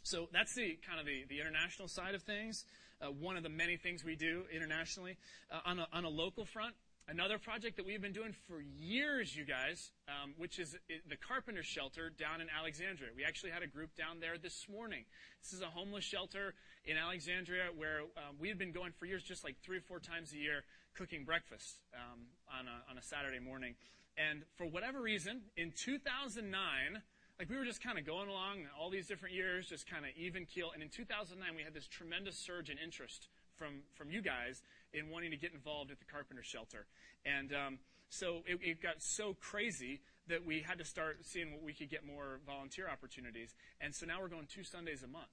So 0.02 0.28
that's 0.32 0.54
the 0.54 0.78
kind 0.86 0.98
of 0.98 1.04
the, 1.04 1.26
the 1.28 1.40
international 1.40 1.88
side 1.88 2.14
of 2.14 2.22
things. 2.22 2.64
Uh, 3.02 3.06
one 3.06 3.36
of 3.36 3.42
the 3.42 3.48
many 3.48 3.76
things 3.76 4.04
we 4.04 4.14
do 4.14 4.44
internationally. 4.54 5.16
Uh, 5.50 5.60
on, 5.64 5.78
a, 5.78 5.86
on 5.92 6.04
a 6.04 6.08
local 6.08 6.44
front, 6.44 6.74
another 7.08 7.38
project 7.38 7.76
that 7.76 7.86
we've 7.86 8.02
been 8.02 8.12
doing 8.12 8.34
for 8.46 8.60
years, 8.60 9.34
you 9.34 9.44
guys, 9.44 9.90
um, 10.06 10.34
which 10.36 10.58
is 10.58 10.76
the 11.08 11.16
Carpenter 11.16 11.62
Shelter 11.62 12.10
down 12.10 12.42
in 12.42 12.48
Alexandria. 12.50 13.10
We 13.16 13.24
actually 13.24 13.52
had 13.52 13.62
a 13.62 13.66
group 13.66 13.96
down 13.96 14.20
there 14.20 14.36
this 14.36 14.66
morning. 14.70 15.04
This 15.42 15.54
is 15.54 15.62
a 15.62 15.66
homeless 15.66 16.04
shelter 16.04 16.54
in 16.84 16.98
Alexandria 16.98 17.68
where 17.74 18.02
um, 18.16 18.36
we 18.38 18.48
had 18.48 18.58
been 18.58 18.72
going 18.72 18.92
for 18.92 19.06
years, 19.06 19.22
just 19.22 19.44
like 19.44 19.56
three 19.62 19.78
or 19.78 19.82
four 19.82 19.98
times 19.98 20.32
a 20.32 20.36
year, 20.36 20.64
cooking 20.94 21.24
breakfast 21.24 21.78
um, 21.94 22.20
on, 22.52 22.66
a, 22.66 22.90
on 22.90 22.98
a 22.98 23.02
Saturday 23.02 23.40
morning. 23.40 23.74
And 24.18 24.42
for 24.56 24.66
whatever 24.66 25.00
reason, 25.00 25.40
in 25.56 25.72
2009, 25.74 27.02
like 27.40 27.48
we 27.48 27.56
were 27.56 27.64
just 27.64 27.82
kind 27.82 27.98
of 27.98 28.04
going 28.04 28.28
along 28.28 28.68
all 28.78 28.90
these 28.90 29.06
different 29.06 29.34
years, 29.34 29.66
just 29.66 29.88
kind 29.88 30.04
of 30.04 30.10
even 30.14 30.44
keel. 30.44 30.72
And 30.74 30.82
in 30.82 30.90
2009, 30.90 31.40
we 31.56 31.62
had 31.62 31.72
this 31.72 31.86
tremendous 31.86 32.36
surge 32.36 32.68
in 32.68 32.76
interest 32.76 33.28
from 33.56 33.80
from 33.94 34.10
you 34.10 34.20
guys 34.20 34.60
in 34.92 35.08
wanting 35.08 35.30
to 35.30 35.38
get 35.38 35.54
involved 35.54 35.90
at 35.90 35.98
the 35.98 36.04
Carpenter 36.04 36.42
Shelter. 36.42 36.84
And 37.24 37.54
um, 37.54 37.78
so 38.10 38.42
it, 38.46 38.60
it, 38.62 38.82
got 38.82 39.00
so 39.00 39.34
crazy 39.40 40.02
that 40.28 40.44
we 40.44 40.60
had 40.60 40.76
to 40.78 40.84
start 40.84 41.20
seeing 41.22 41.50
what 41.52 41.62
we 41.62 41.72
could 41.72 41.88
get 41.88 42.04
more 42.04 42.40
volunteer 42.46 42.90
opportunities. 42.90 43.54
And 43.80 43.94
so 43.94 44.04
now 44.04 44.20
we're 44.20 44.28
going 44.28 44.46
two 44.46 44.62
Sundays 44.62 45.02
a 45.02 45.08
month, 45.08 45.32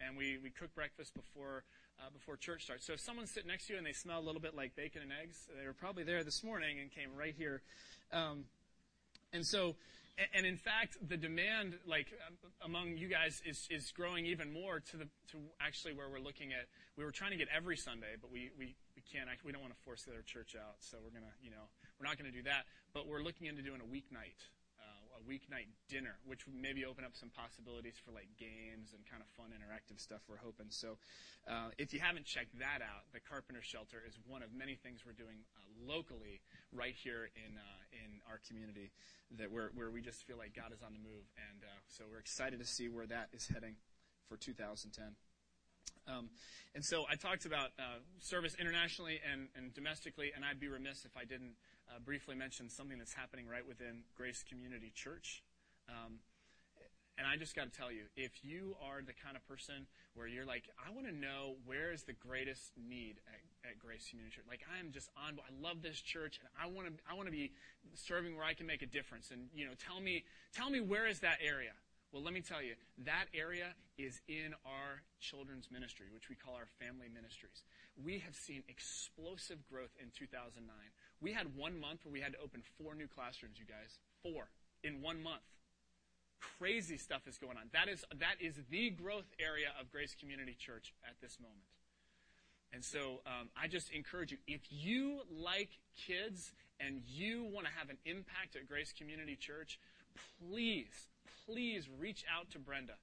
and 0.00 0.16
we 0.16 0.38
we 0.40 0.50
cook 0.50 0.72
breakfast 0.76 1.12
before. 1.12 1.64
Uh, 2.00 2.10
before 2.12 2.36
church 2.36 2.62
starts. 2.62 2.86
So 2.86 2.92
if 2.92 3.00
someone's 3.00 3.32
sitting 3.32 3.48
next 3.48 3.66
to 3.66 3.72
you 3.72 3.78
and 3.78 3.84
they 3.84 3.92
smell 3.92 4.20
a 4.20 4.22
little 4.22 4.40
bit 4.40 4.54
like 4.54 4.76
bacon 4.76 5.02
and 5.02 5.10
eggs, 5.20 5.48
they 5.58 5.66
were 5.66 5.72
probably 5.72 6.04
there 6.04 6.22
this 6.22 6.44
morning 6.44 6.78
and 6.78 6.92
came 6.92 7.08
right 7.18 7.34
here. 7.36 7.60
Um, 8.12 8.44
and 9.32 9.44
so 9.44 9.74
and 10.34 10.44
in 10.46 10.56
fact, 10.56 10.96
the 11.06 11.16
demand, 11.16 11.78
like 11.86 12.08
among 12.64 12.96
you 12.96 13.08
guys, 13.08 13.40
is, 13.46 13.68
is 13.70 13.92
growing 13.92 14.26
even 14.26 14.52
more 14.52 14.80
to 14.80 14.96
the 14.96 15.04
to 15.30 15.38
actually 15.60 15.94
where 15.94 16.08
we're 16.10 16.18
looking 16.18 16.52
at. 16.52 16.66
We 16.96 17.04
were 17.04 17.12
trying 17.12 17.30
to 17.30 17.36
get 17.36 17.48
every 17.54 17.76
Sunday, 17.76 18.18
but 18.20 18.30
we 18.30 18.50
we, 18.58 18.74
we 18.96 19.02
can't. 19.02 19.28
We 19.44 19.52
don't 19.52 19.62
want 19.62 19.74
to 19.74 19.82
force 19.84 20.02
the 20.02 20.12
other 20.12 20.26
church 20.26 20.56
out, 20.58 20.76
so 20.80 20.98
we're 21.02 21.14
gonna, 21.14 21.32
you 21.40 21.50
know, 21.50 21.70
we're 22.00 22.06
not 22.06 22.18
gonna 22.18 22.34
do 22.34 22.42
that. 22.44 22.66
But 22.92 23.06
we're 23.06 23.22
looking 23.22 23.46
into 23.46 23.62
doing 23.62 23.80
a 23.80 23.86
weeknight, 23.86 24.42
a 25.18 25.22
weeknight 25.26 25.66
dinner, 25.90 26.22
which 26.22 26.46
would 26.46 26.54
maybe 26.54 26.86
open 26.86 27.02
up 27.02 27.18
some 27.18 27.28
possibilities 27.34 27.98
for 27.98 28.14
like 28.14 28.30
games 28.38 28.94
and 28.94 29.02
kind 29.10 29.18
of 29.18 29.28
fun, 29.34 29.50
interactive 29.50 29.98
stuff. 29.98 30.22
We're 30.30 30.38
hoping. 30.38 30.70
So, 30.70 30.96
uh, 31.50 31.74
if 31.78 31.92
you 31.92 31.98
haven't 31.98 32.24
checked 32.24 32.54
that 32.62 32.78
out, 32.78 33.10
the 33.10 33.18
Carpenter 33.18 33.62
Shelter 33.62 33.98
is 34.06 34.14
one 34.26 34.46
of 34.46 34.54
many 34.54 34.78
things 34.78 35.02
we're 35.02 35.18
doing 35.18 35.42
uh, 35.58 35.66
locally 35.82 36.40
right 36.70 36.94
here 36.94 37.34
in 37.34 37.58
uh, 37.58 37.82
in 38.06 38.22
our 38.30 38.38
community 38.46 38.94
that 39.36 39.50
where, 39.50 39.70
where 39.74 39.90
we 39.90 40.00
just 40.00 40.24
feel 40.26 40.38
like 40.38 40.54
God 40.54 40.72
is 40.72 40.80
on 40.80 40.92
the 40.94 41.02
move. 41.02 41.26
And 41.36 41.64
uh, 41.64 41.80
so 41.88 42.04
we're 42.10 42.22
excited 42.22 42.58
to 42.60 42.66
see 42.66 42.88
where 42.88 43.06
that 43.06 43.28
is 43.32 43.46
heading 43.48 43.76
for 44.28 44.36
2010. 44.36 45.16
Um, 46.08 46.30
and 46.74 46.84
so 46.84 47.04
I 47.10 47.16
talked 47.16 47.44
about 47.44 47.70
uh, 47.78 48.00
service 48.20 48.56
internationally 48.58 49.20
and, 49.30 49.48
and, 49.54 49.74
domestically, 49.74 50.32
and 50.34 50.44
I'd 50.44 50.60
be 50.60 50.68
remiss 50.68 51.04
if 51.04 51.16
I 51.16 51.24
didn't 51.24 51.52
uh, 51.90 51.98
briefly 52.04 52.34
mention 52.34 52.68
something 52.68 52.98
that's 52.98 53.14
happening 53.14 53.46
right 53.48 53.66
within 53.66 54.04
Grace 54.16 54.44
Community 54.48 54.92
Church. 54.94 55.42
Um, 55.88 56.20
and 57.18 57.26
I 57.26 57.36
just 57.36 57.56
got 57.56 57.72
to 57.72 57.74
tell 57.76 57.90
you, 57.90 58.06
if 58.16 58.44
you 58.44 58.76
are 58.78 59.02
the 59.02 59.12
kind 59.12 59.34
of 59.34 59.42
person 59.48 59.86
where 60.14 60.28
you're 60.28 60.46
like, 60.46 60.70
I 60.78 60.94
want 60.94 61.06
to 61.08 61.14
know 61.14 61.56
where 61.66 61.92
is 61.92 62.04
the 62.04 62.12
greatest 62.12 62.70
need 62.78 63.18
at, 63.26 63.70
at 63.70 63.78
Grace 63.78 64.06
Community 64.08 64.36
Church. 64.36 64.46
Like 64.48 64.62
I 64.70 64.78
am 64.78 64.92
just 64.92 65.10
on. 65.18 65.38
I 65.42 65.50
love 65.60 65.82
this 65.82 66.00
church, 66.00 66.38
and 66.38 66.48
I 66.54 66.70
want 66.70 66.86
to. 66.86 66.94
I 67.10 67.14
want 67.14 67.26
to 67.26 67.34
be 67.34 67.50
serving 67.94 68.36
where 68.36 68.46
I 68.46 68.54
can 68.54 68.66
make 68.66 68.82
a 68.82 68.86
difference. 68.86 69.30
And 69.32 69.50
you 69.52 69.66
know, 69.66 69.74
tell 69.74 70.00
me, 70.00 70.24
tell 70.54 70.70
me 70.70 70.80
where 70.80 71.08
is 71.08 71.18
that 71.20 71.38
area? 71.42 71.74
Well, 72.12 72.22
let 72.22 72.32
me 72.32 72.40
tell 72.40 72.62
you, 72.62 72.72
that 73.04 73.26
area 73.34 73.74
is 73.98 74.22
in 74.28 74.54
our 74.64 75.02
children's 75.20 75.68
ministry, 75.70 76.06
which 76.14 76.30
we 76.30 76.36
call 76.36 76.54
our 76.54 76.70
family 76.80 77.10
ministries. 77.12 77.66
We 78.00 78.18
have 78.24 78.34
seen 78.34 78.62
explosive 78.68 79.58
growth 79.68 79.92
in 80.00 80.08
2009. 80.16 80.64
We 81.20 81.32
had 81.32 81.56
one 81.56 81.80
month 81.80 82.04
where 82.04 82.12
we 82.12 82.20
had 82.20 82.32
to 82.32 82.38
open 82.38 82.62
four 82.80 82.94
new 82.94 83.08
classrooms, 83.08 83.58
you 83.58 83.66
guys. 83.66 83.98
Four 84.22 84.48
in 84.84 85.02
one 85.02 85.22
month 85.22 85.42
crazy 86.58 86.96
stuff 86.96 87.22
is 87.26 87.38
going 87.38 87.56
on. 87.56 87.64
That 87.72 87.88
is, 87.88 88.04
that 88.18 88.36
is 88.40 88.54
the 88.70 88.90
growth 88.90 89.26
area 89.38 89.68
of 89.80 89.90
Grace 89.90 90.14
Community 90.18 90.56
Church 90.58 90.94
at 91.06 91.14
this 91.20 91.38
moment. 91.40 91.66
And 92.72 92.84
so 92.84 93.20
um, 93.26 93.48
I 93.60 93.66
just 93.66 93.90
encourage 93.90 94.30
you 94.30 94.38
if 94.46 94.60
you 94.70 95.20
like 95.30 95.70
kids 96.06 96.52
and 96.80 97.00
you 97.06 97.44
want 97.44 97.66
to 97.66 97.72
have 97.72 97.88
an 97.90 97.96
impact 98.04 98.56
at 98.56 98.68
Grace 98.68 98.92
Community 98.96 99.36
Church, 99.36 99.80
please, 100.38 101.08
please 101.46 101.88
reach 101.98 102.24
out 102.32 102.50
to 102.50 102.58
Brenda. 102.58 102.94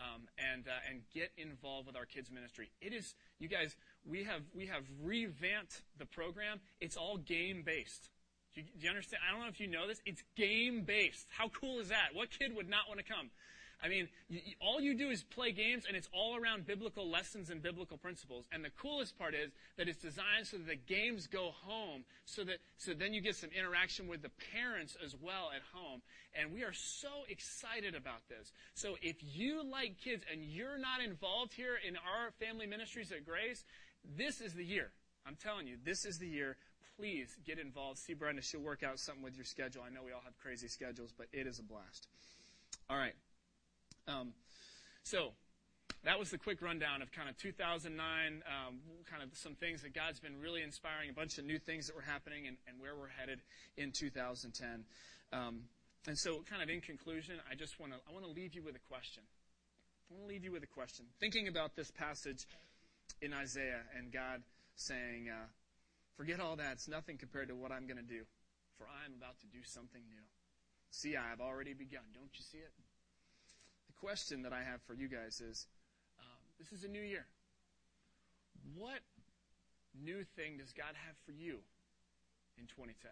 Um, 0.00 0.22
and 0.38 0.64
uh, 0.66 0.88
and 0.88 1.02
get 1.12 1.30
involved 1.36 1.86
with 1.86 1.94
our 1.96 2.06
kids 2.06 2.30
ministry. 2.30 2.70
It 2.80 2.94
is 2.94 3.14
you 3.38 3.48
guys. 3.48 3.76
We 4.08 4.24
have 4.24 4.40
we 4.54 4.66
have 4.66 4.84
revamped 5.02 5.82
the 5.98 6.06
program. 6.06 6.60
It's 6.80 6.96
all 6.96 7.18
game 7.18 7.62
based. 7.66 8.08
Do 8.54 8.62
you, 8.62 8.66
do 8.78 8.84
you 8.84 8.90
understand? 8.90 9.22
I 9.28 9.32
don't 9.32 9.42
know 9.42 9.48
if 9.48 9.60
you 9.60 9.66
know 9.66 9.86
this. 9.86 10.00
It's 10.06 10.22
game 10.36 10.82
based. 10.82 11.26
How 11.28 11.48
cool 11.48 11.80
is 11.80 11.90
that? 11.90 12.14
What 12.14 12.30
kid 12.30 12.56
would 12.56 12.68
not 12.68 12.88
want 12.88 12.98
to 12.98 13.04
come? 13.04 13.30
I 13.82 13.88
mean, 13.88 14.08
all 14.60 14.80
you 14.80 14.94
do 14.94 15.08
is 15.08 15.22
play 15.22 15.52
games, 15.52 15.84
and 15.86 15.96
it's 15.96 16.08
all 16.12 16.36
around 16.36 16.66
biblical 16.66 17.08
lessons 17.08 17.48
and 17.48 17.62
biblical 17.62 17.96
principles. 17.96 18.44
And 18.52 18.62
the 18.62 18.70
coolest 18.70 19.18
part 19.18 19.34
is 19.34 19.50
that 19.78 19.88
it's 19.88 20.02
designed 20.02 20.46
so 20.46 20.58
that 20.58 20.66
the 20.66 20.76
games 20.76 21.26
go 21.26 21.52
home, 21.64 22.04
so 22.26 22.44
that 22.44 22.58
so 22.76 22.92
then 22.92 23.14
you 23.14 23.22
get 23.22 23.36
some 23.36 23.50
interaction 23.56 24.06
with 24.06 24.20
the 24.22 24.30
parents 24.52 24.96
as 25.02 25.16
well 25.20 25.50
at 25.54 25.62
home. 25.72 26.02
And 26.34 26.52
we 26.52 26.62
are 26.62 26.74
so 26.74 27.24
excited 27.28 27.94
about 27.94 28.28
this. 28.28 28.52
So 28.74 28.96
if 29.00 29.16
you 29.22 29.64
like 29.64 29.96
kids 29.98 30.24
and 30.30 30.42
you're 30.44 30.78
not 30.78 31.02
involved 31.02 31.54
here 31.54 31.78
in 31.86 31.96
our 31.96 32.32
family 32.38 32.66
ministries 32.66 33.10
at 33.12 33.24
Grace, 33.24 33.64
this 34.16 34.42
is 34.42 34.52
the 34.52 34.64
year. 34.64 34.90
I'm 35.26 35.36
telling 35.36 35.66
you, 35.66 35.76
this 35.84 36.04
is 36.04 36.18
the 36.18 36.28
year. 36.28 36.56
Please 36.98 37.34
get 37.46 37.58
involved. 37.58 37.98
See 37.98 38.12
Brenda; 38.12 38.42
she'll 38.42 38.60
work 38.60 38.82
out 38.82 38.98
something 38.98 39.24
with 39.24 39.36
your 39.36 39.46
schedule. 39.46 39.82
I 39.86 39.88
know 39.88 40.02
we 40.04 40.12
all 40.12 40.22
have 40.24 40.38
crazy 40.38 40.68
schedules, 40.68 41.14
but 41.16 41.28
it 41.32 41.46
is 41.46 41.58
a 41.58 41.62
blast. 41.62 42.08
All 42.90 42.98
right. 42.98 43.14
Um, 44.08 44.32
so 45.02 45.32
that 46.04 46.18
was 46.18 46.30
the 46.30 46.38
quick 46.38 46.62
rundown 46.62 47.02
of 47.02 47.12
kind 47.12 47.28
of 47.28 47.36
2009, 47.36 48.42
um, 48.46 48.80
kind 49.10 49.22
of 49.22 49.36
some 49.36 49.54
things 49.54 49.82
that 49.82 49.94
God's 49.94 50.20
been 50.20 50.40
really 50.40 50.62
inspiring, 50.62 51.10
a 51.10 51.12
bunch 51.12 51.38
of 51.38 51.44
new 51.44 51.58
things 51.58 51.86
that 51.86 51.96
were 51.96 52.02
happening, 52.02 52.46
and, 52.46 52.56
and 52.66 52.80
where 52.80 52.96
we're 52.96 53.08
headed 53.08 53.40
in 53.76 53.92
2010. 53.92 54.84
Um, 55.32 55.64
and 56.06 56.16
so, 56.16 56.42
kind 56.48 56.62
of 56.62 56.70
in 56.70 56.80
conclusion, 56.80 57.36
I 57.50 57.54
just 57.54 57.78
want 57.78 57.92
to 57.92 57.98
I 58.08 58.12
want 58.12 58.24
to 58.24 58.30
leave 58.30 58.54
you 58.54 58.62
with 58.62 58.74
a 58.76 58.84
question. 58.88 59.22
I 60.10 60.14
want 60.14 60.24
to 60.24 60.28
leave 60.28 60.44
you 60.44 60.52
with 60.52 60.64
a 60.64 60.72
question. 60.72 61.04
Thinking 61.20 61.48
about 61.48 61.76
this 61.76 61.90
passage 61.90 62.46
in 63.20 63.34
Isaiah 63.34 63.84
and 63.96 64.10
God 64.10 64.42
saying, 64.76 65.28
uh, 65.28 65.46
"Forget 66.16 66.40
all 66.40 66.56
that; 66.56 66.72
it's 66.72 66.88
nothing 66.88 67.18
compared 67.18 67.48
to 67.48 67.54
what 67.54 67.70
I'm 67.70 67.86
going 67.86 67.98
to 67.98 68.02
do, 68.02 68.24
for 68.78 68.86
I 68.88 69.04
am 69.04 69.12
about 69.18 69.38
to 69.40 69.46
do 69.46 69.60
something 69.64 70.00
new. 70.08 70.24
See, 70.90 71.16
I 71.16 71.28
have 71.28 71.40
already 71.40 71.74
begun. 71.74 72.04
Don't 72.14 72.32
you 72.32 72.42
see 72.42 72.58
it?" 72.58 72.72
Question 74.00 74.42
that 74.42 74.52
I 74.52 74.62
have 74.62 74.80
for 74.86 74.94
you 74.94 75.08
guys 75.08 75.40
is 75.40 75.66
um, 76.18 76.40
this 76.58 76.72
is 76.72 76.84
a 76.84 76.88
new 76.88 77.02
year. 77.02 77.26
What 78.76 79.00
new 79.94 80.24
thing 80.36 80.56
does 80.58 80.72
God 80.72 80.96
have 81.06 81.16
for 81.24 81.32
you 81.32 81.58
in 82.58 82.66
2010? 82.66 83.10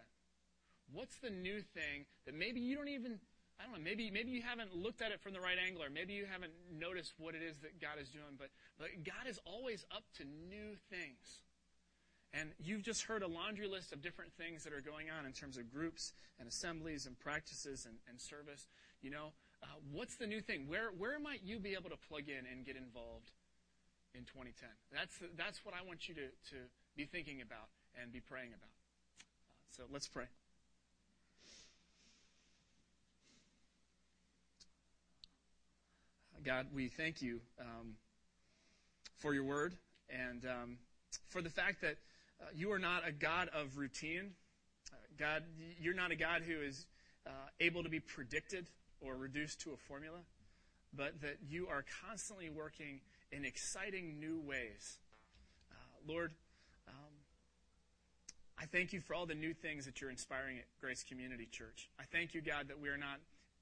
What's 0.91 1.17
the 1.17 1.29
new 1.29 1.61
thing 1.61 2.05
that 2.25 2.33
maybe 2.33 2.59
you 2.59 2.75
don't 2.75 2.89
even, 2.89 3.19
I 3.59 3.63
don't 3.63 3.73
know, 3.73 3.83
maybe, 3.83 4.09
maybe 4.09 4.31
you 4.31 4.41
haven't 4.41 4.75
looked 4.75 5.01
at 5.01 5.11
it 5.11 5.21
from 5.21 5.33
the 5.33 5.39
right 5.39 5.57
angle, 5.63 5.83
or 5.83 5.89
maybe 5.89 6.13
you 6.13 6.25
haven't 6.25 6.53
noticed 6.73 7.13
what 7.19 7.35
it 7.35 7.43
is 7.43 7.59
that 7.59 7.79
God 7.79 8.01
is 8.01 8.09
doing, 8.09 8.37
but, 8.37 8.49
but 8.79 8.89
God 9.03 9.29
is 9.29 9.39
always 9.45 9.85
up 9.95 10.03
to 10.17 10.23
new 10.23 10.75
things. 10.89 11.45
And 12.33 12.49
you've 12.59 12.83
just 12.83 13.03
heard 13.03 13.23
a 13.23 13.27
laundry 13.27 13.67
list 13.67 13.91
of 13.91 14.01
different 14.01 14.33
things 14.33 14.63
that 14.63 14.73
are 14.73 14.81
going 14.81 15.07
on 15.09 15.25
in 15.25 15.33
terms 15.33 15.57
of 15.57 15.71
groups 15.71 16.13
and 16.39 16.47
assemblies 16.47 17.05
and 17.05 17.19
practices 17.19 17.85
and, 17.85 17.97
and 18.07 18.21
service. 18.21 18.67
You 19.01 19.09
know, 19.09 19.33
uh, 19.63 19.67
what's 19.91 20.15
the 20.15 20.27
new 20.27 20.41
thing? 20.41 20.67
Where, 20.67 20.89
where 20.97 21.19
might 21.19 21.41
you 21.43 21.59
be 21.59 21.73
able 21.73 21.89
to 21.89 21.97
plug 22.07 22.23
in 22.27 22.45
and 22.49 22.65
get 22.65 22.75
involved 22.75 23.31
in 24.13 24.21
2010? 24.21 24.69
That's, 24.91 25.15
that's 25.37 25.63
what 25.65 25.73
I 25.73 25.85
want 25.85 26.07
you 26.07 26.15
to, 26.15 26.27
to 26.51 26.57
be 26.95 27.05
thinking 27.05 27.41
about 27.41 27.69
and 28.01 28.11
be 28.11 28.19
praying 28.19 28.49
about. 28.49 28.69
Uh, 28.69 29.53
so 29.75 29.83
let's 29.91 30.07
pray. 30.07 30.25
God, 36.45 36.67
we 36.73 36.87
thank 36.87 37.21
you 37.21 37.41
um, 37.59 37.95
for 39.17 39.33
your 39.33 39.43
word 39.43 39.75
and 40.09 40.45
um, 40.45 40.77
for 41.27 41.41
the 41.41 41.49
fact 41.49 41.81
that 41.81 41.97
uh, 42.41 42.45
you 42.55 42.71
are 42.71 42.79
not 42.79 43.05
a 43.05 43.11
God 43.11 43.49
of 43.53 43.77
routine. 43.77 44.31
Uh, 44.91 44.95
God, 45.17 45.43
you're 45.81 45.93
not 45.93 46.11
a 46.11 46.15
God 46.15 46.43
who 46.43 46.61
is 46.61 46.85
uh, 47.27 47.31
able 47.59 47.83
to 47.83 47.89
be 47.89 47.99
predicted 47.99 48.67
or 49.01 49.15
reduced 49.15 49.61
to 49.61 49.71
a 49.71 49.77
formula, 49.77 50.19
but 50.93 51.21
that 51.21 51.37
you 51.47 51.67
are 51.67 51.85
constantly 52.07 52.49
working 52.49 53.01
in 53.31 53.45
exciting 53.45 54.19
new 54.19 54.39
ways. 54.39 54.97
Uh, 55.71 55.75
Lord, 56.07 56.31
um, 56.87 57.13
I 58.57 58.65
thank 58.65 58.91
you 58.91 59.01
for 59.01 59.13
all 59.13 59.25
the 59.25 59.35
new 59.35 59.53
things 59.53 59.85
that 59.85 60.01
you're 60.01 60.09
inspiring 60.09 60.57
at 60.57 60.65
Grace 60.81 61.03
Community 61.07 61.47
Church. 61.51 61.89
I 61.99 62.03
thank 62.11 62.33
you, 62.33 62.41
God, 62.41 62.67
that 62.67 62.79
we 62.79 62.89
are 62.89 62.97
not 62.97 63.19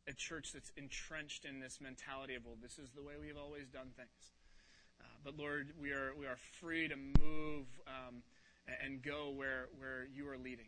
a 0.08 0.14
church 0.14 0.54
that's 0.54 0.72
entrenched 0.78 1.46
in 1.46 1.60
this 1.60 1.80
mentality 1.82 2.36
of, 2.36 2.46
well, 2.46 2.56
this 2.62 2.80
is 2.80 2.90
the 2.96 3.04
way 3.04 3.14
we've 3.20 3.38
always 3.38 3.68
done 3.68 3.92
things. 3.96 4.32
Uh, 5.02 5.06
but 5.24 5.38
Lord, 5.38 5.74
we 5.80 5.92
are, 5.92 6.14
we 6.18 6.26
are 6.26 6.38
free 6.60 6.88
to 6.88 6.96
move 6.96 7.66
um, 7.88 8.24
and 8.84 9.02
go 9.02 9.32
where, 9.36 9.68
where 9.78 10.08
you 10.16 10.30
are 10.30 10.38
leading. 10.38 10.68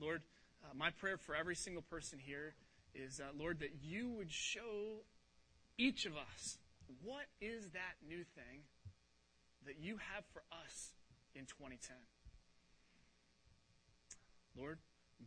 Lord, 0.00 0.22
uh, 0.64 0.74
my 0.74 0.90
prayer 0.90 1.18
for 1.18 1.36
every 1.36 1.54
single 1.54 1.82
person 1.82 2.18
here 2.18 2.54
is, 2.94 3.20
uh, 3.20 3.30
Lord, 3.36 3.60
that 3.60 3.82
you 3.82 4.10
would 4.10 4.30
show 4.30 5.02
each 5.76 6.06
of 6.06 6.12
us 6.16 6.58
what 7.02 7.26
is 7.40 7.70
that 7.70 7.96
new 8.06 8.24
thing 8.24 8.64
that 9.66 9.78
you 9.80 9.96
have 10.14 10.24
for 10.32 10.42
us 10.52 10.92
in 11.34 11.46
2010. 11.46 11.96
Lord, 14.56 14.78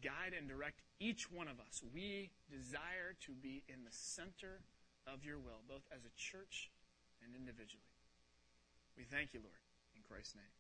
guide 0.02 0.34
and 0.38 0.48
direct 0.48 0.82
each 1.00 1.32
one 1.32 1.48
of 1.48 1.60
us. 1.60 1.84
We 1.94 2.32
desire 2.50 3.18
to 3.26 3.32
be 3.34 3.64
in 3.68 3.84
the 3.84 3.92
center 3.92 4.62
of 5.06 5.24
your 5.24 5.38
will, 5.38 5.62
both 5.68 5.84
as 5.92 6.06
a 6.06 6.14
church 6.16 6.70
and 7.24 7.36
individually. 7.36 7.92
We 8.96 9.04
thank 9.04 9.34
you, 9.34 9.42
Lord. 9.44 9.60
In 9.96 10.02
Christ's 10.08 10.36
name. 10.36 10.57